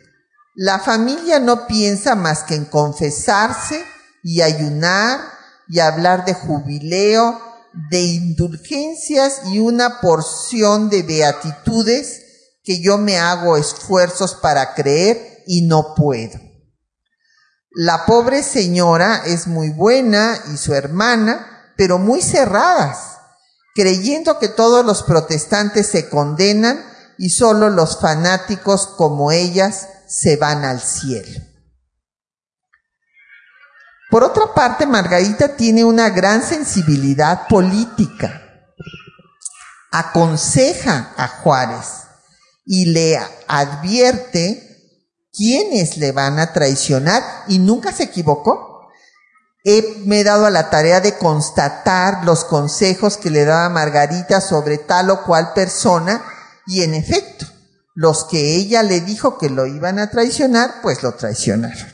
la 0.55 0.79
familia 0.79 1.41
no 1.41 1.67
piensa 1.67 2.15
más 2.15 2.45
que 2.45 2.55
en 2.55 2.65
confesarse 2.65 3.85
y 4.23 4.43
ayunar 4.43 5.21
y 5.69 5.81
hablar 5.81 6.25
de 6.25 6.35
jubileo, 6.35 7.41
de 7.91 8.01
indulgencias 8.01 9.43
y 9.47 9.59
una 9.59 10.01
porción 10.01 10.89
de 10.89 11.03
beatitudes 11.03 12.23
que 12.65 12.81
yo 12.81 12.99
me 12.99 13.19
hago 13.19 13.57
esfuerzos 13.57 14.35
para 14.35 14.75
creer 14.75 15.43
y 15.47 15.63
no 15.63 15.95
puedo. 15.95 16.39
La 17.71 18.07
pobre 18.07 18.43
señora 18.43 19.23
es 19.25 19.47
muy 19.47 19.71
buena 19.71 20.39
y 20.53 20.57
su 20.57 20.75
hermana, 20.75 21.73
pero 21.77 21.99
muy 21.99 22.21
cerradas 22.21 23.18
creyendo 23.75 24.39
que 24.39 24.49
todos 24.49 24.85
los 24.85 25.03
protestantes 25.03 25.87
se 25.87 26.09
condenan 26.09 26.85
y 27.19 27.31
solo 27.31 27.71
los 27.71 28.01
fanáticos 28.01 28.87
como 28.87 29.33
ellas 29.33 29.89
se 30.07 30.37
van 30.37 30.65
al 30.65 30.81
cielo. 30.81 31.41
Por 34.11 34.25
otra 34.25 34.55
parte, 34.55 34.87
Margarita 34.87 35.57
tiene 35.57 35.85
una 35.85 36.09
gran 36.11 36.43
sensibilidad 36.43 37.47
política. 37.47 38.43
Aconseja 39.91 41.13
a 41.17 41.29
Juárez 41.29 42.05
y 42.65 42.87
le 42.87 43.19
advierte 43.47 44.69
quiénes 45.33 45.99
le 45.99 46.13
van 46.13 46.39
a 46.39 46.53
traicionar 46.53 47.23
y 47.49 47.59
nunca 47.59 47.93
se 47.93 48.05
equivocó 48.05 48.78
me 50.07 50.21
he 50.21 50.25
dado 50.25 50.47
a 50.47 50.51
la 50.51 50.71
tarea 50.71 51.01
de 51.01 51.19
constatar 51.19 52.25
los 52.25 52.45
consejos 52.45 53.17
que 53.17 53.31
le 53.31 53.45
daba 53.45 53.69
Margarita 53.69 54.41
sobre 54.41 54.79
tal 54.79 55.11
o 55.11 55.25
cual 55.25 55.53
persona 55.53 56.23
y 56.67 56.83
en 56.83 56.95
efecto, 56.95 57.47
los 57.95 58.25
que 58.25 58.57
ella 58.57 58.83
le 58.83 59.01
dijo 59.01 59.39
que 59.39 59.51
lo 59.51 59.67
iban 59.67 59.99
a 59.99 60.11
traicionar, 60.11 60.77
pues 60.83 61.03
lo 61.03 61.15
traicionaron. 61.15 61.93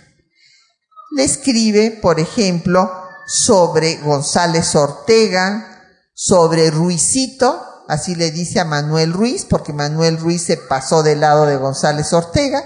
Le 1.17 1.25
escribe, 1.25 1.91
por 1.91 2.21
ejemplo, 2.21 2.91
sobre 3.27 3.97
González 3.97 4.75
Ortega, 4.75 6.01
sobre 6.13 6.71
Ruizito, 6.71 7.85
así 7.89 8.15
le 8.15 8.31
dice 8.31 8.61
a 8.61 8.65
Manuel 8.65 9.13
Ruiz, 9.13 9.47
porque 9.49 9.73
Manuel 9.73 10.19
Ruiz 10.19 10.43
se 10.43 10.57
pasó 10.57 11.03
del 11.03 11.21
lado 11.21 11.47
de 11.47 11.57
González 11.57 12.13
Ortega, 12.13 12.65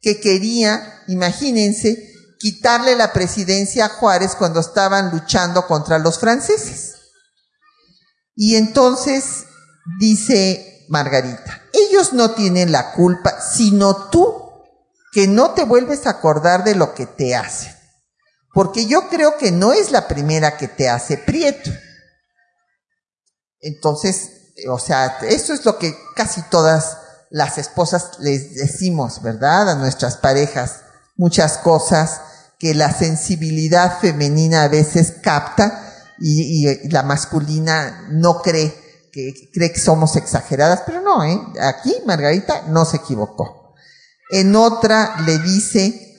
que 0.00 0.20
quería, 0.20 1.02
imagínense, 1.08 2.09
quitarle 2.40 2.96
la 2.96 3.12
presidencia 3.12 3.84
a 3.84 3.88
Juárez 3.90 4.34
cuando 4.34 4.60
estaban 4.60 5.10
luchando 5.10 5.66
contra 5.66 5.98
los 5.98 6.18
franceses. 6.18 6.94
Y 8.34 8.56
entonces 8.56 9.44
dice 10.00 10.86
Margarita, 10.88 11.62
ellos 11.72 12.14
no 12.14 12.32
tienen 12.32 12.72
la 12.72 12.92
culpa, 12.92 13.40
sino 13.40 14.08
tú, 14.08 14.40
que 15.12 15.26
no 15.26 15.50
te 15.50 15.64
vuelves 15.64 16.06
a 16.06 16.10
acordar 16.10 16.64
de 16.64 16.74
lo 16.74 16.94
que 16.94 17.04
te 17.04 17.36
hacen. 17.36 17.74
Porque 18.54 18.86
yo 18.86 19.08
creo 19.08 19.36
que 19.36 19.52
no 19.52 19.72
es 19.72 19.90
la 19.90 20.08
primera 20.08 20.56
que 20.56 20.66
te 20.66 20.88
hace 20.88 21.18
prieto. 21.18 21.70
Entonces, 23.60 24.54
o 24.68 24.78
sea, 24.78 25.18
eso 25.22 25.52
es 25.52 25.64
lo 25.66 25.78
que 25.78 25.94
casi 26.16 26.42
todas 26.42 26.96
las 27.28 27.58
esposas 27.58 28.18
les 28.18 28.54
decimos, 28.54 29.22
¿verdad? 29.22 29.70
A 29.70 29.74
nuestras 29.74 30.16
parejas, 30.16 30.80
muchas 31.20 31.58
cosas 31.58 32.22
que 32.58 32.74
la 32.74 32.90
sensibilidad 32.92 34.00
femenina 34.00 34.62
a 34.62 34.68
veces 34.68 35.12
capta 35.22 35.92
y, 36.18 36.66
y 36.66 36.88
la 36.88 37.02
masculina 37.02 38.08
no 38.10 38.40
cree 38.40 38.74
que 39.12 39.50
cree 39.52 39.72
que 39.72 39.80
somos 39.80 40.16
exageradas, 40.16 40.82
pero 40.86 41.02
no, 41.02 41.22
¿eh? 41.24 41.38
aquí 41.60 41.94
Margarita 42.06 42.62
no 42.68 42.86
se 42.86 42.98
equivocó. 42.98 43.74
En 44.30 44.56
otra 44.56 45.16
le 45.26 45.38
dice 45.38 46.16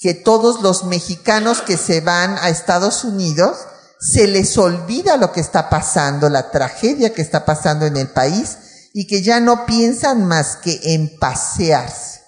que 0.00 0.14
todos 0.14 0.62
los 0.62 0.84
mexicanos 0.84 1.60
que 1.62 1.76
se 1.76 2.00
van 2.00 2.36
a 2.38 2.48
Estados 2.48 3.02
Unidos 3.02 3.56
se 3.98 4.28
les 4.28 4.56
olvida 4.58 5.16
lo 5.16 5.32
que 5.32 5.40
está 5.40 5.68
pasando, 5.70 6.28
la 6.28 6.52
tragedia 6.52 7.12
que 7.12 7.22
está 7.22 7.44
pasando 7.44 7.84
en 7.86 7.96
el 7.96 8.08
país 8.08 8.90
y 8.92 9.06
que 9.08 9.22
ya 9.22 9.40
no 9.40 9.66
piensan 9.66 10.24
más 10.24 10.56
que 10.56 10.78
en 10.94 11.18
pasearse. 11.18 12.20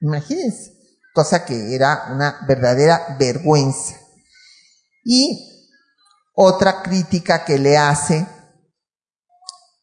Imagínense, 0.00 0.75
cosa 1.16 1.46
que 1.46 1.74
era 1.74 2.08
una 2.12 2.44
verdadera 2.46 3.16
vergüenza. 3.18 3.94
Y 5.02 5.72
otra 6.34 6.82
crítica 6.82 7.46
que 7.46 7.58
le 7.58 7.78
hace 7.78 8.26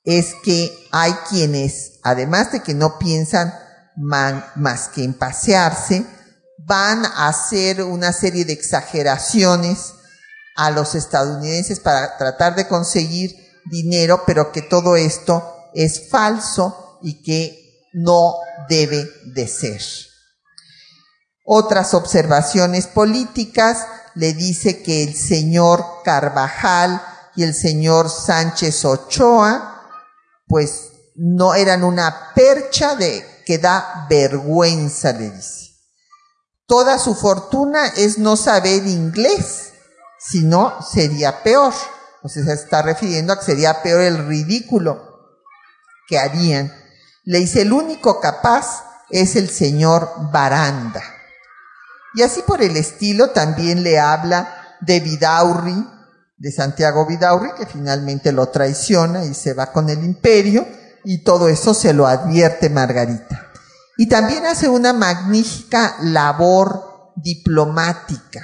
es 0.03 0.35
que 0.43 0.71
hay 0.91 1.11
quienes, 1.27 1.99
además 2.03 2.51
de 2.51 2.61
que 2.61 2.75
no 2.75 2.99
piensan 2.99 3.51
más 3.95 4.89
que 4.89 5.03
en 5.03 5.15
pasearse, 5.15 6.05
van 6.67 7.03
a 7.03 7.29
hacer 7.29 7.81
una 7.81 8.13
serie 8.13 8.45
de 8.45 8.53
exageraciones 8.53 9.95
a 10.55 10.69
los 10.69 10.93
estadounidenses 10.93 11.79
para 11.79 12.15
tratar 12.19 12.53
de 12.55 12.67
conseguir 12.67 13.35
dinero, 13.71 14.21
pero 14.27 14.51
que 14.51 14.61
todo 14.61 14.95
esto 14.95 15.71
es 15.73 16.09
falso 16.09 16.99
y 17.01 17.23
que 17.23 17.89
no 17.93 18.35
debe 18.69 19.09
de 19.33 19.47
ser. 19.47 19.81
Otras 21.43 21.93
observaciones 21.93 22.87
políticas 22.87 23.85
le 24.15 24.33
dice 24.33 24.81
que 24.81 25.03
el 25.03 25.15
señor 25.15 25.85
Carvajal 26.03 27.01
y 27.35 27.43
el 27.43 27.53
señor 27.53 28.09
Sánchez 28.09 28.85
Ochoa 28.85 29.69
pues 30.47 30.91
no 31.15 31.55
eran 31.55 31.83
una 31.83 32.33
percha 32.33 32.95
de 32.95 33.25
que 33.45 33.57
da 33.57 34.07
vergüenza, 34.09 35.11
le 35.11 35.31
dice. 35.31 35.71
Toda 36.65 36.97
su 36.97 37.15
fortuna 37.15 37.87
es 37.87 38.17
no 38.17 38.35
saber 38.37 38.87
inglés, 38.87 39.73
si 40.19 40.43
no 40.43 40.81
sería 40.81 41.43
peor. 41.43 41.73
O 42.23 42.29
sea, 42.29 42.43
se 42.43 42.53
está 42.53 42.81
refiriendo 42.81 43.33
a 43.33 43.39
que 43.39 43.45
sería 43.45 43.81
peor 43.83 44.01
el 44.01 44.27
ridículo 44.27 45.39
que 46.07 46.17
harían. 46.17 46.73
Le 47.25 47.39
dice, 47.39 47.63
el 47.63 47.73
único 47.73 48.21
capaz 48.21 48.83
es 49.09 49.35
el 49.35 49.49
señor 49.49 50.31
Baranda. 50.31 51.03
Y 52.15 52.21
así 52.21 52.41
por 52.45 52.61
el 52.61 52.77
estilo 52.77 53.31
también 53.31 53.83
le 53.83 53.99
habla 53.99 54.77
de 54.81 54.99
Vidaurri, 54.99 55.87
de 56.37 56.51
Santiago 56.51 57.05
Vidaurri, 57.05 57.51
que 57.57 57.65
finalmente 57.65 58.31
lo 58.31 58.49
traiciona 58.49 59.25
y 59.25 59.33
se 59.33 59.53
va 59.53 59.71
con 59.71 59.89
el 59.89 60.03
imperio, 60.03 60.67
y 61.03 61.23
todo 61.23 61.49
eso 61.49 61.73
se 61.73 61.93
lo 61.93 62.07
advierte 62.07 62.69
Margarita. 62.69 63.49
Y 63.97 64.07
también 64.07 64.45
hace 64.45 64.69
una 64.69 64.93
magnífica 64.93 65.97
labor 66.01 67.11
diplomática. 67.15 68.41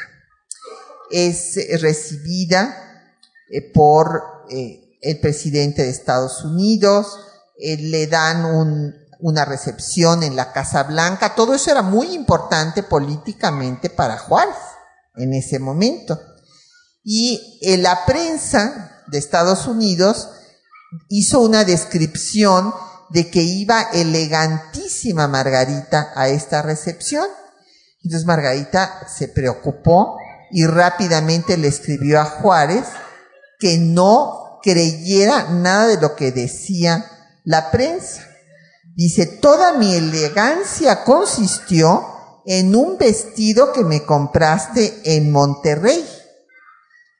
Es 1.09 1.57
eh, 1.57 1.77
recibida 1.77 3.07
eh, 3.49 3.71
por 3.73 4.45
eh, 4.49 4.97
el 5.01 5.19
presidente 5.19 5.83
de 5.83 5.89
Estados 5.89 6.43
Unidos, 6.43 7.19
le 7.61 8.07
dan 8.07 8.45
una 9.19 9.45
recepción 9.45 10.23
en 10.23 10.35
la 10.35 10.53
Casa 10.53 10.83
Blanca, 10.83 11.35
todo 11.35 11.53
eso 11.53 11.71
era 11.71 11.81
muy 11.81 12.13
importante 12.13 12.83
políticamente 12.83 13.89
para 13.89 14.17
Juárez 14.17 14.55
en 15.15 15.33
ese 15.33 15.59
momento. 15.59 16.19
Y 17.03 17.59
en 17.61 17.83
la 17.83 18.05
prensa 18.05 19.03
de 19.07 19.17
Estados 19.17 19.67
Unidos 19.67 20.29
hizo 21.09 21.41
una 21.41 21.63
descripción 21.65 22.73
de 23.09 23.29
que 23.29 23.41
iba 23.41 23.81
elegantísima 23.93 25.27
Margarita 25.27 26.11
a 26.15 26.29
esta 26.29 26.61
recepción. 26.61 27.25
Entonces 28.03 28.25
Margarita 28.25 29.07
se 29.09 29.27
preocupó 29.27 30.17
y 30.51 30.65
rápidamente 30.65 31.57
le 31.57 31.67
escribió 31.67 32.21
a 32.21 32.25
Juárez 32.25 32.85
que 33.59 33.77
no 33.77 34.59
creyera 34.63 35.49
nada 35.49 35.87
de 35.87 35.99
lo 35.99 36.15
que 36.15 36.31
decía 36.31 37.05
la 37.43 37.71
prensa. 37.71 38.28
Dice, 38.99 39.27
toda 39.27 39.77
mi 39.77 39.95
elegancia 39.95 41.05
consistió 41.05 42.05
en 42.45 42.75
un 42.75 42.97
vestido 42.97 43.71
que 43.71 43.85
me 43.85 44.03
compraste 44.03 45.15
en 45.15 45.31
Monterrey 45.31 46.05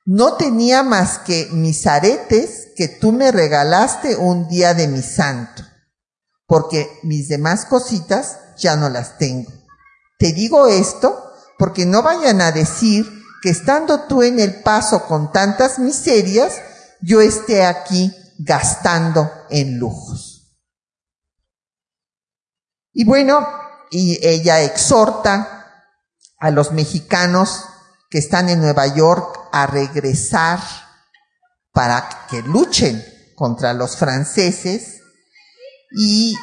no 0.04 0.34
tenía 0.34 0.82
más 0.82 1.20
que 1.20 1.48
mis 1.52 1.86
aretes 1.86 2.68
que 2.76 2.88
tú 2.88 3.12
me 3.12 3.30
regalaste 3.30 4.16
un 4.16 4.46
día 4.48 4.74
de 4.74 4.88
mi 4.88 5.00
santo, 5.00 5.62
porque 6.46 6.98
mis 7.02 7.28
demás 7.28 7.64
cositas 7.64 8.38
ya 8.58 8.76
no 8.76 8.88
las 8.88 9.16
tengo. 9.18 9.50
Te 10.18 10.32
digo 10.32 10.66
esto 10.66 11.32
porque 11.58 11.86
no 11.86 12.02
vayan 12.02 12.40
a 12.40 12.52
decir 12.52 13.06
que 13.40 13.48
estando 13.48 14.00
tú 14.00 14.22
en 14.22 14.38
el 14.40 14.62
paso 14.62 15.06
con 15.06 15.32
tantas 15.32 15.78
miserias, 15.78 16.60
yo 17.00 17.22
esté 17.22 17.64
aquí 17.64 18.12
gastando 18.38 19.30
en 19.48 19.78
lujos. 19.78 20.29
Y 22.92 23.04
bueno, 23.04 23.46
y 23.90 24.18
ella 24.26 24.62
exhorta 24.62 25.84
a 26.38 26.50
los 26.50 26.72
mexicanos 26.72 27.64
que 28.08 28.18
están 28.18 28.48
en 28.48 28.60
Nueva 28.60 28.86
York 28.88 29.48
a 29.52 29.66
regresar 29.66 30.60
para 31.72 32.26
que 32.28 32.42
luchen 32.42 33.04
contra 33.36 33.72
los 33.72 33.96
franceses 33.96 35.00
y 35.96 36.34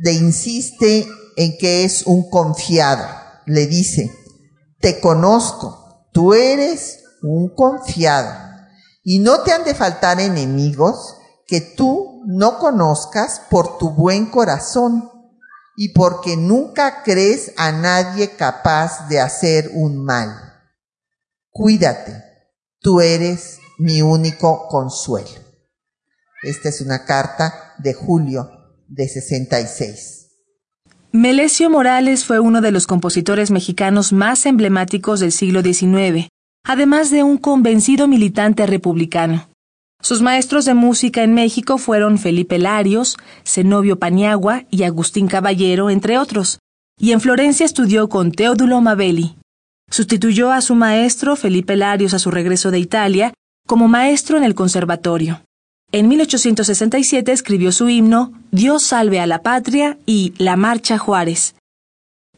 le 0.00 0.12
insiste 0.12 1.06
en 1.36 1.56
que 1.58 1.84
es 1.84 2.04
un 2.06 2.28
confiado. 2.30 3.06
Le 3.46 3.66
dice, 3.66 4.10
te 4.80 5.00
conozco, 5.00 6.08
tú 6.12 6.34
eres 6.34 7.04
un 7.22 7.54
confiado 7.54 8.32
y 9.04 9.18
no 9.18 9.42
te 9.42 9.52
han 9.52 9.64
de 9.64 9.74
faltar 9.74 10.20
enemigos 10.20 11.16
que 11.46 11.60
tú 11.60 12.22
no 12.26 12.58
conozcas 12.58 13.42
por 13.50 13.78
tu 13.78 13.90
buen 13.90 14.26
corazón 14.30 15.11
y 15.76 15.92
porque 15.92 16.36
nunca 16.36 17.02
crees 17.02 17.52
a 17.56 17.72
nadie 17.72 18.36
capaz 18.36 19.08
de 19.08 19.20
hacer 19.20 19.70
un 19.74 20.04
mal 20.04 20.52
cuídate, 21.52 22.12
tú 22.80 23.00
eres 23.00 23.60
mi 23.78 24.02
único 24.02 24.66
consuelo. 24.68 25.28
Esta 26.42 26.70
es 26.70 26.80
una 26.80 27.04
carta 27.04 27.74
de 27.78 27.94
julio 27.94 28.50
de 28.88 29.06
66. 29.06 30.18
Melesio 31.12 31.68
Morales 31.68 32.24
fue 32.24 32.40
uno 32.40 32.62
de 32.62 32.72
los 32.72 32.86
compositores 32.86 33.50
mexicanos 33.50 34.12
más 34.12 34.46
emblemáticos 34.46 35.20
del 35.20 35.30
siglo 35.30 35.62
XIX, 35.62 36.28
además 36.64 37.10
de 37.10 37.22
un 37.22 37.36
convencido 37.36 38.08
militante 38.08 38.66
republicano. 38.66 39.48
Sus 40.02 40.20
maestros 40.20 40.64
de 40.64 40.74
música 40.74 41.22
en 41.22 41.32
México 41.32 41.78
fueron 41.78 42.18
Felipe 42.18 42.58
Larios, 42.58 43.16
Zenobio 43.46 44.00
Paniagua 44.00 44.64
y 44.68 44.82
Agustín 44.82 45.28
Caballero, 45.28 45.90
entre 45.90 46.18
otros, 46.18 46.58
y 46.98 47.12
en 47.12 47.20
Florencia 47.20 47.64
estudió 47.64 48.08
con 48.08 48.32
Teodulo 48.32 48.80
Mabelli. 48.80 49.36
Sustituyó 49.88 50.50
a 50.50 50.60
su 50.60 50.74
maestro, 50.74 51.36
Felipe 51.36 51.76
Larios, 51.76 52.14
a 52.14 52.18
su 52.18 52.32
regreso 52.32 52.72
de 52.72 52.80
Italia, 52.80 53.32
como 53.68 53.86
maestro 53.86 54.36
en 54.36 54.42
el 54.42 54.56
conservatorio. 54.56 55.44
En 55.92 56.08
1867 56.08 57.30
escribió 57.30 57.70
su 57.70 57.88
himno 57.88 58.32
Dios 58.50 58.82
salve 58.82 59.20
a 59.20 59.28
la 59.28 59.42
patria 59.42 59.98
y 60.04 60.34
La 60.36 60.56
Marcha 60.56 60.98
Juárez. 60.98 61.54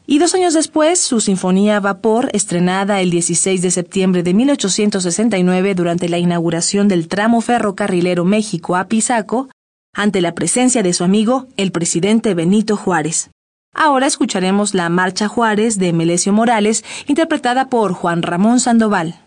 Y 0.07 0.19
dos 0.19 0.35
años 0.35 0.53
después, 0.53 0.99
su 0.99 1.19
Sinfonía 1.19 1.79
Vapor, 1.79 2.29
estrenada 2.33 3.01
el 3.01 3.09
16 3.09 3.61
de 3.63 3.71
septiembre 3.71 4.21
de 4.21 4.35
1869 4.35 5.73
durante 5.73 6.09
la 6.09 6.19
inauguración 6.19 6.87
del 6.87 7.07
tramo 7.07 7.41
ferrocarrilero 7.41 8.23
México 8.23 8.75
a 8.75 8.87
Pisaco, 8.87 9.49
ante 9.95 10.21
la 10.21 10.35
presencia 10.35 10.83
de 10.83 10.93
su 10.93 11.03
amigo, 11.03 11.47
el 11.57 11.71
presidente 11.71 12.35
Benito 12.35 12.77
Juárez. 12.77 13.31
Ahora 13.73 14.05
escucharemos 14.05 14.75
la 14.75 14.89
Marcha 14.89 15.27
Juárez 15.27 15.79
de 15.79 15.91
Melesio 15.91 16.33
Morales, 16.33 16.85
interpretada 17.07 17.69
por 17.69 17.93
Juan 17.93 18.21
Ramón 18.21 18.59
Sandoval. 18.59 19.24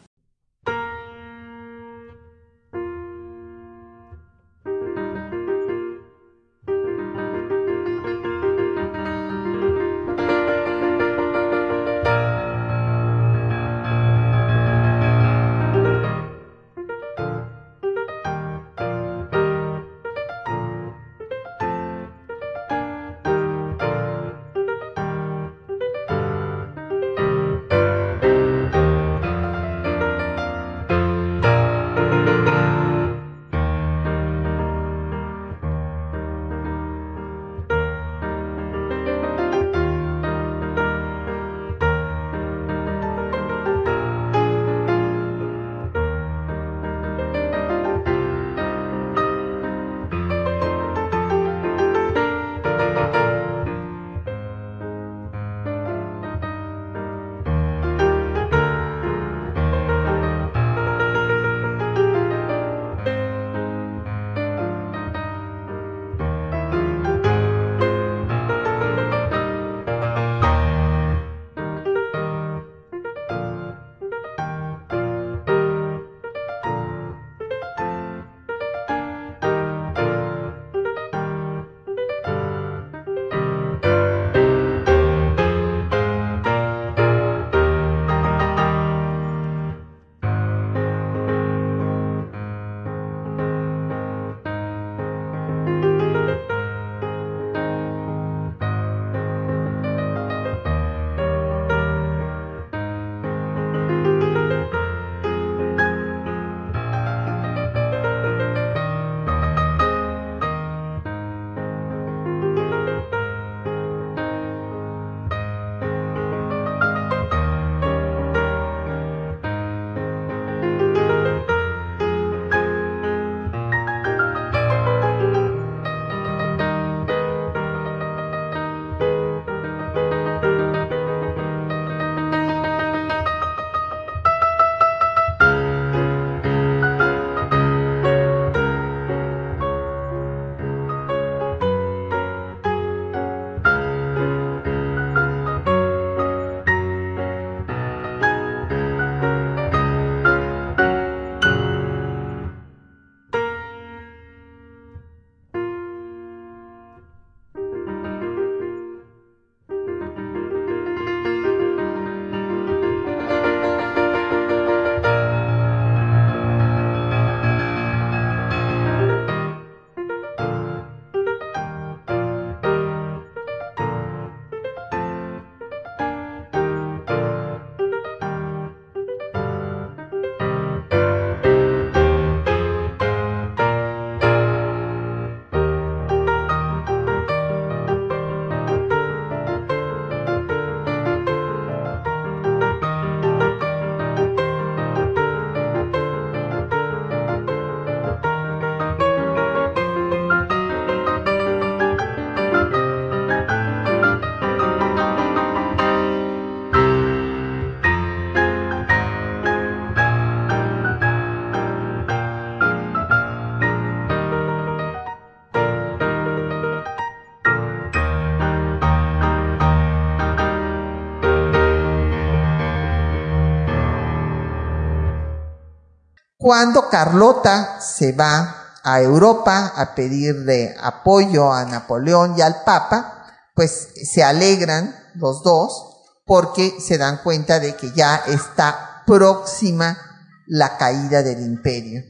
Cuando 226.48 226.88
Carlota 226.88 227.78
se 227.78 228.12
va 228.12 228.80
a 228.82 229.02
Europa 229.02 229.74
a 229.76 229.94
pedirle 229.94 230.74
apoyo 230.80 231.52
a 231.52 231.66
Napoleón 231.66 232.36
y 232.38 232.40
al 232.40 232.62
Papa, 232.64 233.26
pues 233.54 233.88
se 234.10 234.24
alegran 234.24 234.96
los 235.16 235.42
dos 235.42 236.06
porque 236.24 236.80
se 236.80 236.96
dan 236.96 237.18
cuenta 237.22 237.60
de 237.60 237.76
que 237.76 237.92
ya 237.92 238.22
está 238.28 239.02
próxima 239.06 239.98
la 240.46 240.78
caída 240.78 241.22
del 241.22 241.42
imperio. 241.42 242.02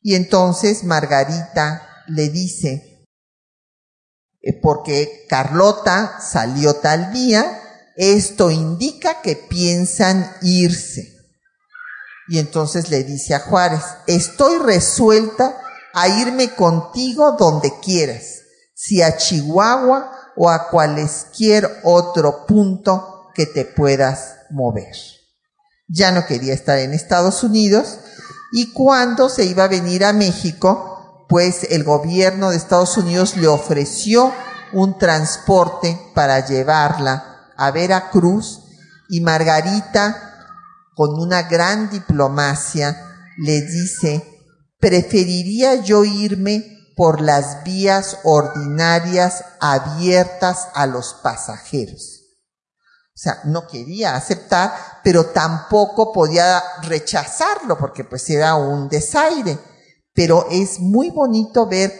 Y 0.00 0.14
entonces 0.14 0.84
Margarita 0.84 2.04
le 2.06 2.28
dice, 2.28 3.04
eh, 4.42 4.60
porque 4.62 5.26
Carlota 5.28 6.20
salió 6.20 6.76
tal 6.76 7.12
día, 7.12 7.60
esto 7.96 8.52
indica 8.52 9.20
que 9.22 9.34
piensan 9.34 10.32
irse. 10.40 11.21
Y 12.28 12.38
entonces 12.38 12.90
le 12.90 13.04
dice 13.04 13.34
a 13.34 13.40
Juárez, 13.40 13.82
estoy 14.06 14.58
resuelta 14.58 15.56
a 15.94 16.08
irme 16.08 16.54
contigo 16.54 17.32
donde 17.38 17.78
quieras, 17.80 18.42
si 18.74 19.02
a 19.02 19.16
Chihuahua 19.16 20.12
o 20.36 20.48
a 20.48 20.68
cualesquier 20.68 21.80
otro 21.84 22.46
punto 22.46 23.28
que 23.34 23.46
te 23.46 23.64
puedas 23.64 24.36
mover. 24.50 24.94
Ya 25.88 26.12
no 26.12 26.24
quería 26.26 26.54
estar 26.54 26.78
en 26.78 26.94
Estados 26.94 27.42
Unidos 27.42 27.98
y 28.52 28.72
cuando 28.72 29.28
se 29.28 29.44
iba 29.44 29.64
a 29.64 29.68
venir 29.68 30.04
a 30.04 30.12
México, 30.12 31.26
pues 31.28 31.64
el 31.70 31.84
gobierno 31.84 32.50
de 32.50 32.56
Estados 32.56 32.96
Unidos 32.96 33.36
le 33.36 33.48
ofreció 33.48 34.32
un 34.72 34.98
transporte 34.98 35.98
para 36.14 36.46
llevarla 36.46 37.50
a 37.56 37.70
Veracruz 37.70 38.60
y 39.08 39.20
Margarita, 39.20 40.31
con 40.94 41.18
una 41.18 41.42
gran 41.42 41.90
diplomacia, 41.90 42.96
le 43.38 43.62
dice, 43.62 44.24
preferiría 44.78 45.76
yo 45.76 46.04
irme 46.04 46.72
por 46.96 47.20
las 47.20 47.64
vías 47.64 48.18
ordinarias 48.24 49.44
abiertas 49.60 50.68
a 50.74 50.86
los 50.86 51.14
pasajeros. 51.14 52.20
O 53.14 53.18
sea, 53.22 53.40
no 53.44 53.66
quería 53.66 54.16
aceptar, 54.16 54.72
pero 55.04 55.26
tampoco 55.26 56.12
podía 56.12 56.62
rechazarlo 56.82 57.78
porque 57.78 58.04
pues 58.04 58.28
era 58.30 58.54
un 58.54 58.88
desaire. 58.88 59.58
Pero 60.14 60.46
es 60.50 60.80
muy 60.80 61.10
bonito 61.10 61.66
ver 61.66 61.92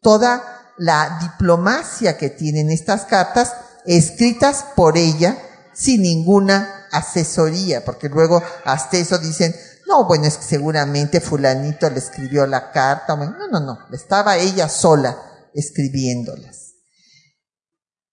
toda 0.00 0.72
la 0.78 1.18
diplomacia 1.20 2.16
que 2.16 2.30
tienen 2.30 2.70
estas 2.70 3.04
cartas 3.04 3.52
escritas 3.84 4.64
por 4.74 4.96
ella 4.96 5.36
sin 5.74 6.02
ninguna 6.02 6.79
asesoría, 6.92 7.84
porque 7.84 8.08
luego 8.08 8.42
hasta 8.64 8.96
eso 8.96 9.18
dicen, 9.18 9.54
no, 9.90 10.04
bueno, 10.04 10.26
es 10.26 10.36
que 10.36 10.44
seguramente 10.44 11.20
fulanito 11.20 11.90
le 11.90 11.98
escribió 11.98 12.46
la 12.46 12.70
carta. 12.70 13.16
No, 13.16 13.48
no, 13.48 13.60
no, 13.60 13.78
estaba 13.92 14.36
ella 14.36 14.68
sola 14.68 15.16
escribiéndolas. 15.52 16.74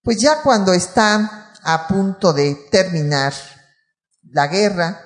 Pues 0.02 0.20
ya 0.20 0.42
cuando 0.42 0.72
está 0.72 1.52
a 1.62 1.86
punto 1.86 2.32
de 2.32 2.54
terminar 2.70 3.32
la 4.22 4.48
guerra, 4.48 5.00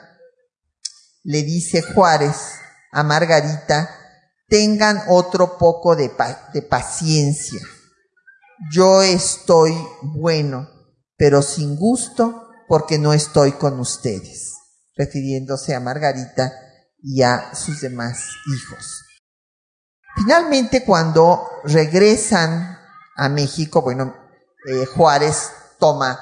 le 1.25 1.43
dice 1.43 1.83
Juárez 1.83 2.37
a 2.91 3.03
Margarita, 3.03 3.91
tengan 4.49 5.03
otro 5.09 5.59
poco 5.59 5.95
de, 5.95 6.11
de 6.55 6.63
paciencia. 6.63 7.61
Yo 8.71 9.03
estoy 9.03 9.77
bueno, 10.03 10.69
pero 11.17 11.43
sin 11.43 11.77
gusto 11.77 12.42
porque 12.73 12.99
no 12.99 13.13
estoy 13.13 13.53
con 13.53 13.79
ustedes 13.81 14.55
refiriéndose 14.97 15.75
a 15.75 15.81
Margarita 15.81 16.51
y 17.03 17.21
a 17.21 17.55
sus 17.55 17.83
demás 17.83 18.31
hijos. 18.47 19.05
Finalmente, 20.17 20.83
cuando 20.83 21.47
regresan 21.65 22.79
a 23.15 23.29
México, 23.29 23.83
bueno, 23.83 24.17
eh, 24.67 24.87
Juárez 24.87 25.51
toma, 25.79 26.19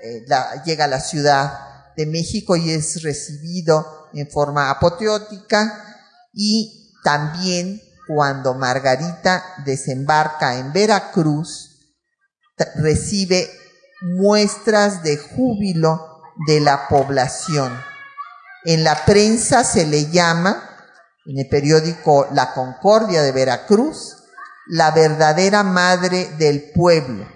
eh, 0.00 0.24
llega 0.64 0.84
a 0.84 0.86
la 0.86 1.00
ciudad 1.00 1.94
de 1.96 2.06
México 2.06 2.54
y 2.54 2.70
es 2.70 3.02
recibido 3.02 4.08
en 4.12 4.30
forma 4.30 4.70
apoteótica 4.70 5.84
y 6.32 6.94
también 7.02 7.82
cuando 8.06 8.54
Margarita 8.54 9.42
desembarca 9.64 10.60
en 10.60 10.72
Veracruz, 10.72 11.68
recibe 12.76 13.50
muestras 14.00 15.02
de 15.02 15.16
júbilo 15.16 16.22
de 16.46 16.60
la 16.60 16.88
población 16.88 17.72
en 18.64 18.84
la 18.84 19.04
prensa 19.04 19.64
se 19.64 19.86
le 19.86 20.10
llama, 20.10 20.62
en 21.24 21.38
el 21.38 21.48
periódico 21.48 22.28
La 22.32 22.52
Concordia 22.52 23.22
de 23.22 23.32
Veracruz, 23.32 24.16
la 24.66 24.90
verdadera 24.90 25.62
madre 25.62 26.28
del 26.36 26.72
pueblo, 26.72 27.26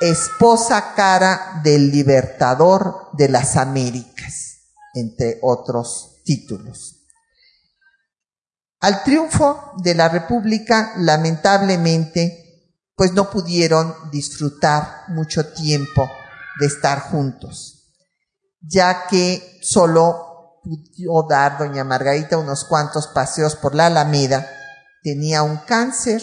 esposa 0.00 0.94
cara 0.96 1.60
del 1.62 1.90
libertador 1.90 3.10
de 3.12 3.28
las 3.28 3.56
Américas, 3.56 4.72
entre 4.94 5.38
otros 5.42 6.22
títulos. 6.24 7.06
Al 8.80 9.04
triunfo 9.04 9.72
de 9.76 9.94
la 9.94 10.08
República, 10.08 10.94
lamentablemente, 10.96 12.43
pues 12.96 13.12
no 13.12 13.30
pudieron 13.30 13.94
disfrutar 14.10 15.04
mucho 15.08 15.52
tiempo 15.52 16.08
de 16.60 16.66
estar 16.66 17.00
juntos 17.00 17.74
ya 18.66 19.06
que 19.06 19.60
solo 19.62 20.60
pudo 20.62 21.26
dar 21.28 21.58
doña 21.58 21.84
Margarita 21.84 22.38
unos 22.38 22.64
cuantos 22.64 23.08
paseos 23.08 23.56
por 23.56 23.74
la 23.74 23.86
Alameda. 23.86 24.48
Tenía 25.02 25.42
un 25.42 25.58
cáncer, 25.58 26.22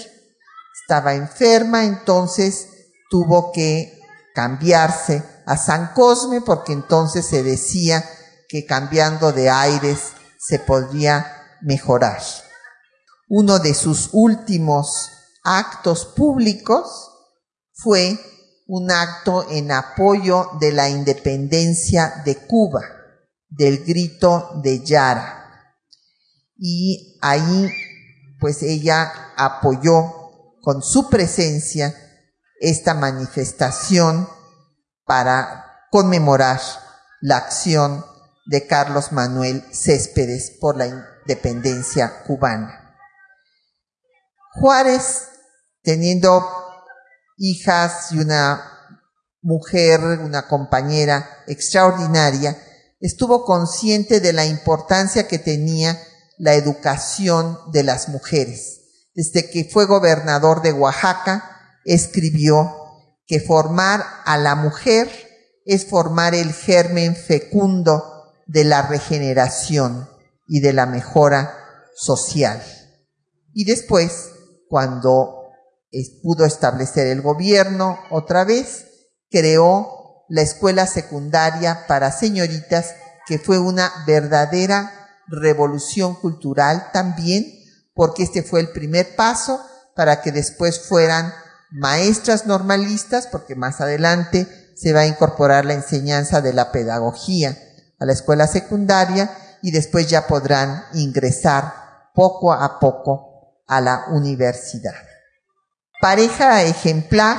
estaba 0.82 1.14
enferma, 1.14 1.84
entonces 1.84 2.68
tuvo 3.10 3.52
que 3.52 4.00
cambiarse 4.34 5.24
a 5.46 5.58
San 5.58 5.94
Cosme 5.94 6.42
porque 6.42 6.74
entonces 6.74 7.26
se 7.26 7.44
decía 7.44 8.04
que 8.48 8.66
cambiando 8.66 9.32
de 9.32 9.50
aires 9.50 10.14
se 10.40 10.58
podría 10.60 11.58
mejorar. 11.62 12.22
Uno 13.30 13.60
de 13.60 13.74
sus 13.74 14.10
últimos 14.12 15.12
actos 15.44 16.06
públicos 16.06 17.12
fue 17.74 18.20
un 18.68 18.92
acto 18.92 19.46
en 19.50 19.72
apoyo 19.72 20.52
de 20.60 20.72
la 20.72 20.90
independencia 20.90 22.22
de 22.24 22.38
Cuba, 22.38 22.82
del 23.50 23.84
grito 23.84 24.52
de 24.64 24.84
Yara. 24.84 25.76
Y 26.58 27.18
ahí, 27.22 27.70
pues 28.40 28.64
ella 28.64 29.12
apoyó 29.36 30.58
con 30.62 30.82
su 30.82 31.10
presencia 31.10 31.94
esta 32.60 32.94
manifestación 32.94 34.30
para 35.06 35.66
conmemorar 35.90 36.62
la 37.20 37.38
acción 37.38 38.06
de 38.46 38.68
Carlos 38.68 39.12
Manuel 39.12 39.64
Céspedes 39.74 40.58
por 40.60 40.78
la 40.78 40.88
independencia 40.88 42.24
cubana. 42.24 42.96
Juárez, 44.54 45.31
teniendo 45.84 46.46
hijas 47.38 48.12
y 48.12 48.20
una 48.20 48.72
mujer, 49.42 50.02
una 50.02 50.48
compañera 50.48 51.44
extraordinaria, 51.48 52.58
estuvo 53.00 53.46
consciente 53.46 54.20
de 54.20 54.34
la 54.34 54.46
importancia 54.46 55.28
que 55.28 55.40
tenía 55.40 56.00
la 56.38 56.54
educación 56.54 57.58
de 57.72 57.84
las 57.84 58.10
mujeres. 58.10 58.82
Desde 59.14 59.50
que 59.50 59.70
fue 59.72 59.86
gobernador 59.86 60.62
de 60.62 60.72
Oaxaca, 60.72 61.80
escribió 61.84 62.76
que 63.26 63.40
formar 63.40 64.06
a 64.26 64.38
la 64.38 64.56
mujer 64.56 65.10
es 65.66 65.86
formar 65.86 66.36
el 66.36 66.54
germen 66.54 67.16
fecundo 67.16 68.34
de 68.48 68.64
la 68.64 68.82
regeneración 68.88 70.10
y 70.48 70.60
de 70.60 70.74
la 70.74 70.86
mejora 70.86 71.56
social. 71.96 72.62
Y 73.54 73.66
después, 73.66 74.32
cuando 74.68 75.41
pudo 76.22 76.46
establecer 76.46 77.08
el 77.08 77.22
gobierno 77.22 78.00
otra 78.10 78.44
vez, 78.46 78.86
creó 79.30 80.26
la 80.30 80.42
escuela 80.42 80.88
secundaria 80.88 81.86
para 81.88 82.12
señoritas, 82.12 82.96
que 83.28 83.40
fue 83.40 83.60
una 83.60 83.92
verdadera 84.08 84.92
revolución 85.28 86.16
cultural 86.16 86.90
también, 86.94 87.46
porque 87.94 88.24
este 88.24 88.42
fue 88.42 88.62
el 88.62 88.70
primer 88.70 89.16
paso 89.16 89.62
para 89.96 90.22
que 90.22 90.32
después 90.32 90.80
fueran 90.80 91.34
maestras 91.70 92.46
normalistas, 92.46 93.28
porque 93.28 93.56
más 93.56 93.82
adelante 93.82 94.48
se 94.76 94.94
va 94.94 95.02
a 95.02 95.08
incorporar 95.08 95.66
la 95.66 95.74
enseñanza 95.74 96.42
de 96.42 96.54
la 96.54 96.72
pedagogía 96.72 97.58
a 98.00 98.06
la 98.06 98.14
escuela 98.14 98.48
secundaria 98.48 99.30
y 99.62 99.72
después 99.72 100.10
ya 100.10 100.28
podrán 100.28 100.86
ingresar 100.94 101.74
poco 102.16 102.52
a 102.52 102.80
poco 102.80 103.62
a 103.68 103.80
la 103.80 104.06
universidad 104.10 105.11
pareja 106.02 106.64
ejemplar. 106.64 107.38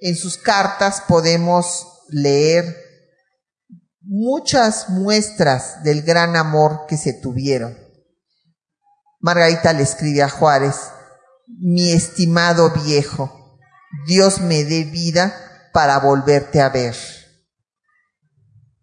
En 0.00 0.16
sus 0.16 0.36
cartas 0.36 1.02
podemos 1.08 2.02
leer 2.10 2.76
muchas 4.02 4.90
muestras 4.90 5.82
del 5.82 6.02
gran 6.02 6.36
amor 6.36 6.84
que 6.86 6.98
se 6.98 7.14
tuvieron. 7.14 7.78
Margarita 9.20 9.72
le 9.72 9.84
escribe 9.84 10.22
a 10.22 10.28
Juárez, 10.28 10.74
mi 11.46 11.92
estimado 11.92 12.70
viejo, 12.70 13.58
Dios 14.06 14.40
me 14.42 14.64
dé 14.64 14.84
vida 14.84 15.34
para 15.72 15.98
volverte 16.00 16.60
a 16.60 16.68
ver. 16.68 16.94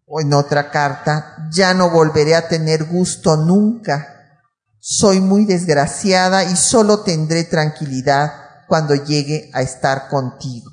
O 0.05 0.21
en 0.21 0.33
otra 0.33 0.71
carta, 0.71 1.47
ya 1.51 1.75
no 1.75 1.91
volveré 1.91 2.35
a 2.35 2.47
tener 2.47 2.85
gusto 2.85 3.37
nunca. 3.37 4.39
Soy 4.79 5.19
muy 5.19 5.45
desgraciada 5.45 6.43
y 6.43 6.55
solo 6.55 7.01
tendré 7.01 7.43
tranquilidad 7.43 8.40
cuando 8.71 8.95
llegue 8.95 9.51
a 9.51 9.61
estar 9.61 10.07
contigo. 10.07 10.71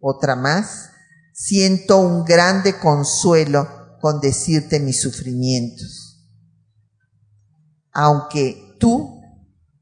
Otra 0.00 0.36
más, 0.36 0.88
siento 1.34 1.98
un 1.98 2.24
grande 2.24 2.78
consuelo 2.78 3.98
con 4.00 4.20
decirte 4.20 4.80
mis 4.80 5.02
sufrimientos 5.02 6.12
aunque 7.92 8.76
tú 8.80 9.20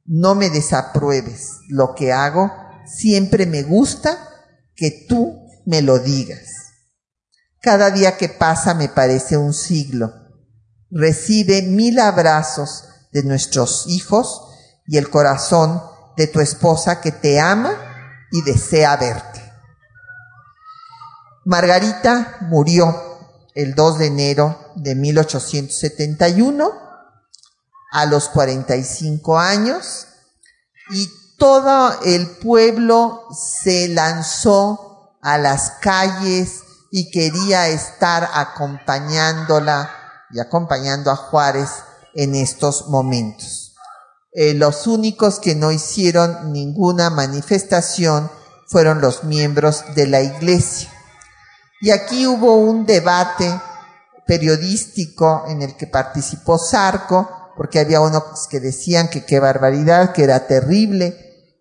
no 0.04 0.34
me 0.34 0.50
desapruebes 0.50 1.60
lo 1.68 1.94
que 1.94 2.12
hago, 2.12 2.52
siempre 2.86 3.46
me 3.46 3.62
gusta 3.62 4.18
que 4.74 5.06
tú 5.08 5.46
me 5.64 5.82
lo 5.82 6.00
digas. 6.00 6.48
Cada 7.60 7.90
día 7.90 8.16
que 8.16 8.28
pasa 8.28 8.74
me 8.74 8.88
parece 8.88 9.36
un 9.36 9.54
siglo. 9.54 10.12
Recibe 10.90 11.62
mil 11.62 12.00
abrazos 12.00 12.84
de 13.12 13.22
nuestros 13.22 13.84
hijos 13.86 14.48
y 14.86 14.96
el 14.96 15.10
corazón 15.10 15.80
de 16.20 16.26
tu 16.26 16.40
esposa 16.40 17.00
que 17.00 17.12
te 17.12 17.40
ama 17.40 17.72
y 18.30 18.42
desea 18.42 18.94
verte. 18.98 19.40
Margarita 21.46 22.36
murió 22.42 22.94
el 23.54 23.74
2 23.74 23.98
de 23.98 24.06
enero 24.08 24.72
de 24.74 24.96
1871 24.96 26.72
a 27.92 28.04
los 28.04 28.28
45 28.28 29.38
años 29.38 30.08
y 30.90 31.10
todo 31.38 31.98
el 32.02 32.28
pueblo 32.36 33.24
se 33.32 33.88
lanzó 33.88 35.16
a 35.22 35.38
las 35.38 35.70
calles 35.80 36.64
y 36.90 37.10
quería 37.10 37.68
estar 37.68 38.28
acompañándola 38.34 39.90
y 40.30 40.38
acompañando 40.38 41.10
a 41.10 41.16
Juárez 41.16 41.70
en 42.12 42.34
estos 42.34 42.88
momentos. 42.88 43.59
Eh, 44.32 44.54
los 44.54 44.86
únicos 44.86 45.40
que 45.40 45.54
no 45.54 45.72
hicieron 45.72 46.52
ninguna 46.52 47.10
manifestación 47.10 48.30
fueron 48.66 49.00
los 49.00 49.24
miembros 49.24 49.84
de 49.94 50.06
la 50.06 50.22
iglesia. 50.22 50.88
Y 51.80 51.90
aquí 51.90 52.26
hubo 52.26 52.56
un 52.56 52.86
debate 52.86 53.50
periodístico 54.26 55.44
en 55.48 55.62
el 55.62 55.76
que 55.76 55.88
participó 55.88 56.58
Sarco, 56.58 57.28
porque 57.56 57.80
había 57.80 58.00
unos 58.00 58.46
que 58.48 58.60
decían 58.60 59.08
que 59.08 59.24
qué 59.24 59.40
barbaridad, 59.40 60.12
que 60.12 60.22
era 60.22 60.46
terrible, 60.46 61.16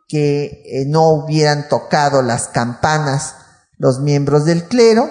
que 0.07 0.63
eh, 0.65 0.85
no 0.87 1.09
hubieran 1.09 1.67
tocado 1.69 2.21
las 2.21 2.47
campanas 2.47 3.35
los 3.77 3.99
miembros 3.99 4.45
del 4.45 4.65
clero, 4.65 5.09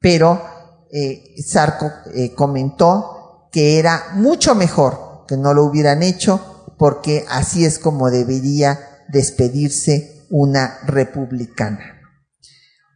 pero 0.00 0.42
eh, 0.90 1.22
Sarco 1.46 1.90
eh, 2.14 2.34
comentó 2.34 3.48
que 3.52 3.78
era 3.78 4.10
mucho 4.14 4.54
mejor 4.54 5.11
que 5.26 5.36
no 5.36 5.52
lo 5.54 5.64
hubieran 5.64 6.02
hecho, 6.02 6.40
porque 6.78 7.24
así 7.28 7.64
es 7.64 7.78
como 7.78 8.10
debería 8.10 8.78
despedirse 9.08 10.26
una 10.30 10.78
republicana. 10.84 12.00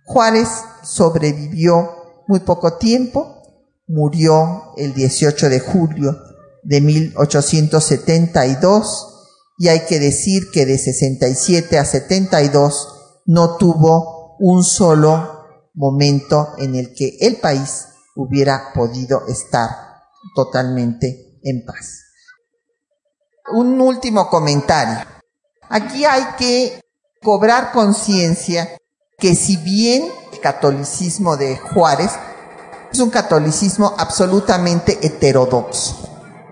Juárez 0.04 0.48
sobrevivió 0.82 2.24
muy 2.26 2.40
poco 2.40 2.78
tiempo, 2.78 3.44
murió 3.86 4.72
el 4.76 4.92
18 4.94 5.48
de 5.48 5.60
julio 5.60 6.18
de 6.62 6.80
1872 6.80 9.12
y 9.58 9.68
hay 9.68 9.86
que 9.86 10.00
decir 10.00 10.50
que 10.52 10.66
de 10.66 10.76
67 10.78 11.78
a 11.78 11.84
72 11.84 12.88
no 13.26 13.56
tuvo 13.56 14.36
un 14.38 14.64
solo 14.64 15.44
momento 15.74 16.54
en 16.58 16.74
el 16.74 16.94
que 16.94 17.16
el 17.20 17.36
país 17.36 17.86
hubiera 18.16 18.72
podido 18.74 19.26
estar 19.28 19.70
totalmente 20.34 21.38
en 21.42 21.64
paz. 21.64 22.05
Un 23.52 23.80
último 23.80 24.28
comentario. 24.28 25.04
Aquí 25.68 26.04
hay 26.04 26.24
que 26.38 26.80
cobrar 27.22 27.72
conciencia 27.72 28.76
que 29.18 29.34
si 29.34 29.56
bien 29.56 30.08
el 30.32 30.40
catolicismo 30.40 31.36
de 31.36 31.56
Juárez 31.56 32.12
es 32.92 33.00
un 33.00 33.10
catolicismo 33.10 33.94
absolutamente 33.98 34.98
heterodoxo, 35.00 36.06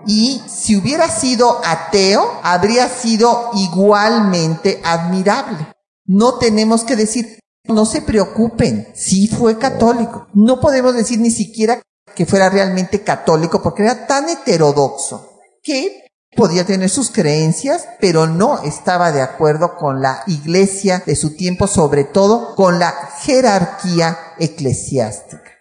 y 0.07 0.41
si 0.47 0.75
hubiera 0.75 1.09
sido 1.09 1.61
ateo, 1.65 2.39
habría 2.43 2.87
sido 2.89 3.49
igualmente 3.55 4.79
admirable. 4.83 5.73
No 6.05 6.35
tenemos 6.35 6.83
que 6.83 6.95
decir, 6.95 7.39
no 7.63 7.85
se 7.85 8.01
preocupen, 8.01 8.87
sí 8.93 9.27
fue 9.27 9.57
católico. 9.57 10.27
No 10.33 10.59
podemos 10.59 10.93
decir 10.93 11.19
ni 11.19 11.31
siquiera 11.31 11.81
que 12.15 12.27
fuera 12.27 12.49
realmente 12.49 13.01
católico 13.03 13.61
porque 13.63 13.83
era 13.83 14.05
tan 14.05 14.29
heterodoxo 14.29 15.39
que 15.63 16.04
podía 16.35 16.65
tener 16.65 16.89
sus 16.89 17.11
creencias, 17.11 17.87
pero 17.99 18.27
no 18.27 18.61
estaba 18.63 19.11
de 19.11 19.21
acuerdo 19.21 19.75
con 19.77 20.01
la 20.01 20.23
iglesia 20.27 21.01
de 21.05 21.15
su 21.15 21.35
tiempo, 21.35 21.67
sobre 21.67 22.03
todo 22.03 22.55
con 22.55 22.79
la 22.79 22.91
jerarquía 23.21 24.17
eclesiástica. 24.37 25.51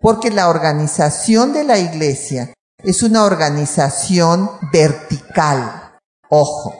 Porque 0.00 0.30
la 0.30 0.48
organización 0.48 1.52
de 1.52 1.64
la 1.64 1.78
iglesia 1.78 2.54
es 2.82 3.02
una 3.02 3.24
organización 3.24 4.50
vertical. 4.72 5.98
Ojo, 6.30 6.74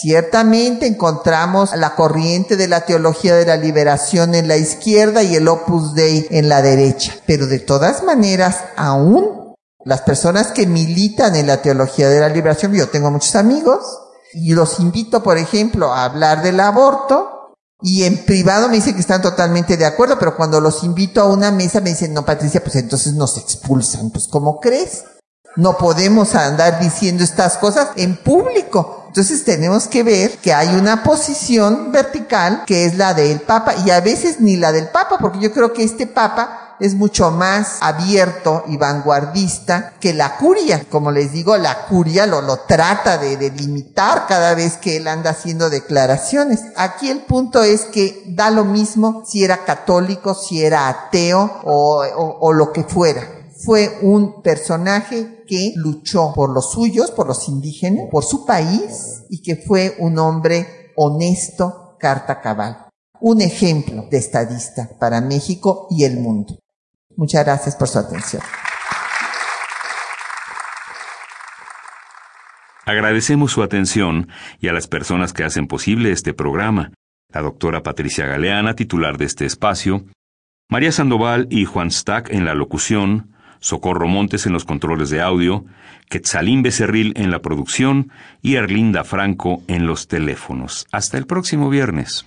ciertamente 0.00 0.86
encontramos 0.86 1.76
la 1.76 1.94
corriente 1.94 2.56
de 2.56 2.68
la 2.68 2.80
teología 2.80 3.36
de 3.36 3.46
la 3.46 3.56
liberación 3.56 4.34
en 4.34 4.48
la 4.48 4.56
izquierda 4.56 5.22
y 5.22 5.36
el 5.36 5.46
opus 5.46 5.94
dei 5.94 6.26
en 6.30 6.48
la 6.48 6.62
derecha, 6.62 7.14
pero 7.26 7.46
de 7.46 7.60
todas 7.60 8.02
maneras, 8.02 8.64
aún 8.76 9.47
las 9.84 10.02
personas 10.02 10.48
que 10.48 10.66
militan 10.66 11.36
en 11.36 11.46
la 11.46 11.62
teología 11.62 12.08
de 12.08 12.20
la 12.20 12.28
liberación, 12.28 12.72
yo 12.72 12.88
tengo 12.88 13.10
muchos 13.10 13.34
amigos 13.36 13.84
y 14.32 14.54
los 14.54 14.80
invito, 14.80 15.22
por 15.22 15.38
ejemplo, 15.38 15.92
a 15.92 16.04
hablar 16.04 16.42
del 16.42 16.60
aborto, 16.60 17.38
y 17.80 18.02
en 18.04 18.24
privado 18.24 18.68
me 18.68 18.76
dicen 18.76 18.94
que 18.94 19.00
están 19.00 19.22
totalmente 19.22 19.76
de 19.76 19.86
acuerdo, 19.86 20.18
pero 20.18 20.36
cuando 20.36 20.60
los 20.60 20.82
invito 20.82 21.20
a 21.20 21.26
una 21.26 21.52
mesa 21.52 21.80
me 21.80 21.90
dicen, 21.90 22.12
no, 22.12 22.24
Patricia, 22.24 22.62
pues 22.62 22.74
entonces 22.76 23.14
nos 23.14 23.38
expulsan. 23.38 24.10
Pues, 24.10 24.26
¿cómo 24.26 24.58
crees? 24.58 25.04
No 25.54 25.78
podemos 25.78 26.34
andar 26.34 26.80
diciendo 26.80 27.22
estas 27.22 27.56
cosas 27.56 27.90
en 27.94 28.16
público. 28.16 29.04
Entonces 29.06 29.44
tenemos 29.44 29.86
que 29.86 30.02
ver 30.02 30.38
que 30.38 30.52
hay 30.52 30.74
una 30.74 31.04
posición 31.04 31.92
vertical 31.92 32.64
que 32.66 32.84
es 32.84 32.96
la 32.96 33.14
del 33.14 33.40
Papa 33.40 33.74
y 33.86 33.90
a 33.90 34.00
veces 34.00 34.40
ni 34.40 34.56
la 34.56 34.72
del 34.72 34.88
Papa, 34.88 35.18
porque 35.20 35.38
yo 35.38 35.52
creo 35.52 35.72
que 35.72 35.84
este 35.84 36.08
Papa 36.08 36.67
es 36.80 36.94
mucho 36.94 37.30
más 37.30 37.78
abierto 37.80 38.64
y 38.68 38.76
vanguardista 38.76 39.94
que 40.00 40.14
la 40.14 40.36
curia. 40.36 40.84
Como 40.90 41.10
les 41.10 41.32
digo, 41.32 41.56
la 41.56 41.86
curia 41.86 42.26
lo, 42.26 42.40
lo 42.40 42.60
trata 42.60 43.18
de, 43.18 43.36
de, 43.36 43.50
limitar 43.50 44.26
cada 44.26 44.54
vez 44.54 44.76
que 44.76 44.96
él 44.96 45.08
anda 45.08 45.30
haciendo 45.30 45.70
declaraciones. 45.70 46.60
Aquí 46.76 47.08
el 47.10 47.20
punto 47.20 47.62
es 47.62 47.82
que 47.86 48.24
da 48.28 48.50
lo 48.50 48.64
mismo 48.64 49.24
si 49.26 49.44
era 49.44 49.64
católico, 49.64 50.34
si 50.34 50.62
era 50.62 50.88
ateo 50.88 51.60
o, 51.64 52.52
lo 52.52 52.72
que 52.72 52.84
fuera. 52.84 53.22
Fue 53.64 53.98
un 54.02 54.42
personaje 54.42 55.44
que 55.46 55.72
luchó 55.76 56.32
por 56.34 56.50
los 56.50 56.72
suyos, 56.72 57.10
por 57.10 57.26
los 57.26 57.48
indígenas, 57.48 58.06
por 58.10 58.24
su 58.24 58.46
país 58.46 59.24
y 59.28 59.42
que 59.42 59.56
fue 59.56 59.96
un 59.98 60.18
hombre 60.18 60.92
honesto, 60.96 61.96
carta 61.98 62.40
cabal. 62.40 62.86
Un 63.20 63.40
ejemplo 63.40 64.04
de 64.10 64.18
estadista 64.18 64.90
para 65.00 65.20
México 65.20 65.88
y 65.90 66.04
el 66.04 66.20
mundo. 66.20 66.56
Muchas 67.18 67.44
gracias 67.44 67.74
por 67.74 67.88
su 67.88 67.98
atención. 67.98 68.40
Agradecemos 72.86 73.50
su 73.50 73.64
atención 73.64 74.28
y 74.60 74.68
a 74.68 74.72
las 74.72 74.86
personas 74.86 75.32
que 75.32 75.42
hacen 75.42 75.66
posible 75.66 76.12
este 76.12 76.32
programa. 76.32 76.92
La 77.30 77.42
doctora 77.42 77.82
Patricia 77.82 78.24
Galeana, 78.24 78.74
titular 78.74 79.18
de 79.18 79.24
este 79.24 79.46
espacio, 79.46 80.04
María 80.70 80.92
Sandoval 80.92 81.48
y 81.50 81.64
Juan 81.64 81.90
Stack 81.90 82.30
en 82.30 82.44
la 82.44 82.54
locución, 82.54 83.34
Socorro 83.58 84.06
Montes 84.06 84.46
en 84.46 84.52
los 84.52 84.64
controles 84.64 85.10
de 85.10 85.20
audio, 85.20 85.64
Quetzalín 86.08 86.62
Becerril 86.62 87.14
en 87.16 87.32
la 87.32 87.40
producción 87.40 88.12
y 88.42 88.54
Erlinda 88.54 89.02
Franco 89.02 89.60
en 89.66 89.86
los 89.86 90.06
teléfonos. 90.06 90.86
Hasta 90.92 91.18
el 91.18 91.26
próximo 91.26 91.68
viernes. 91.68 92.26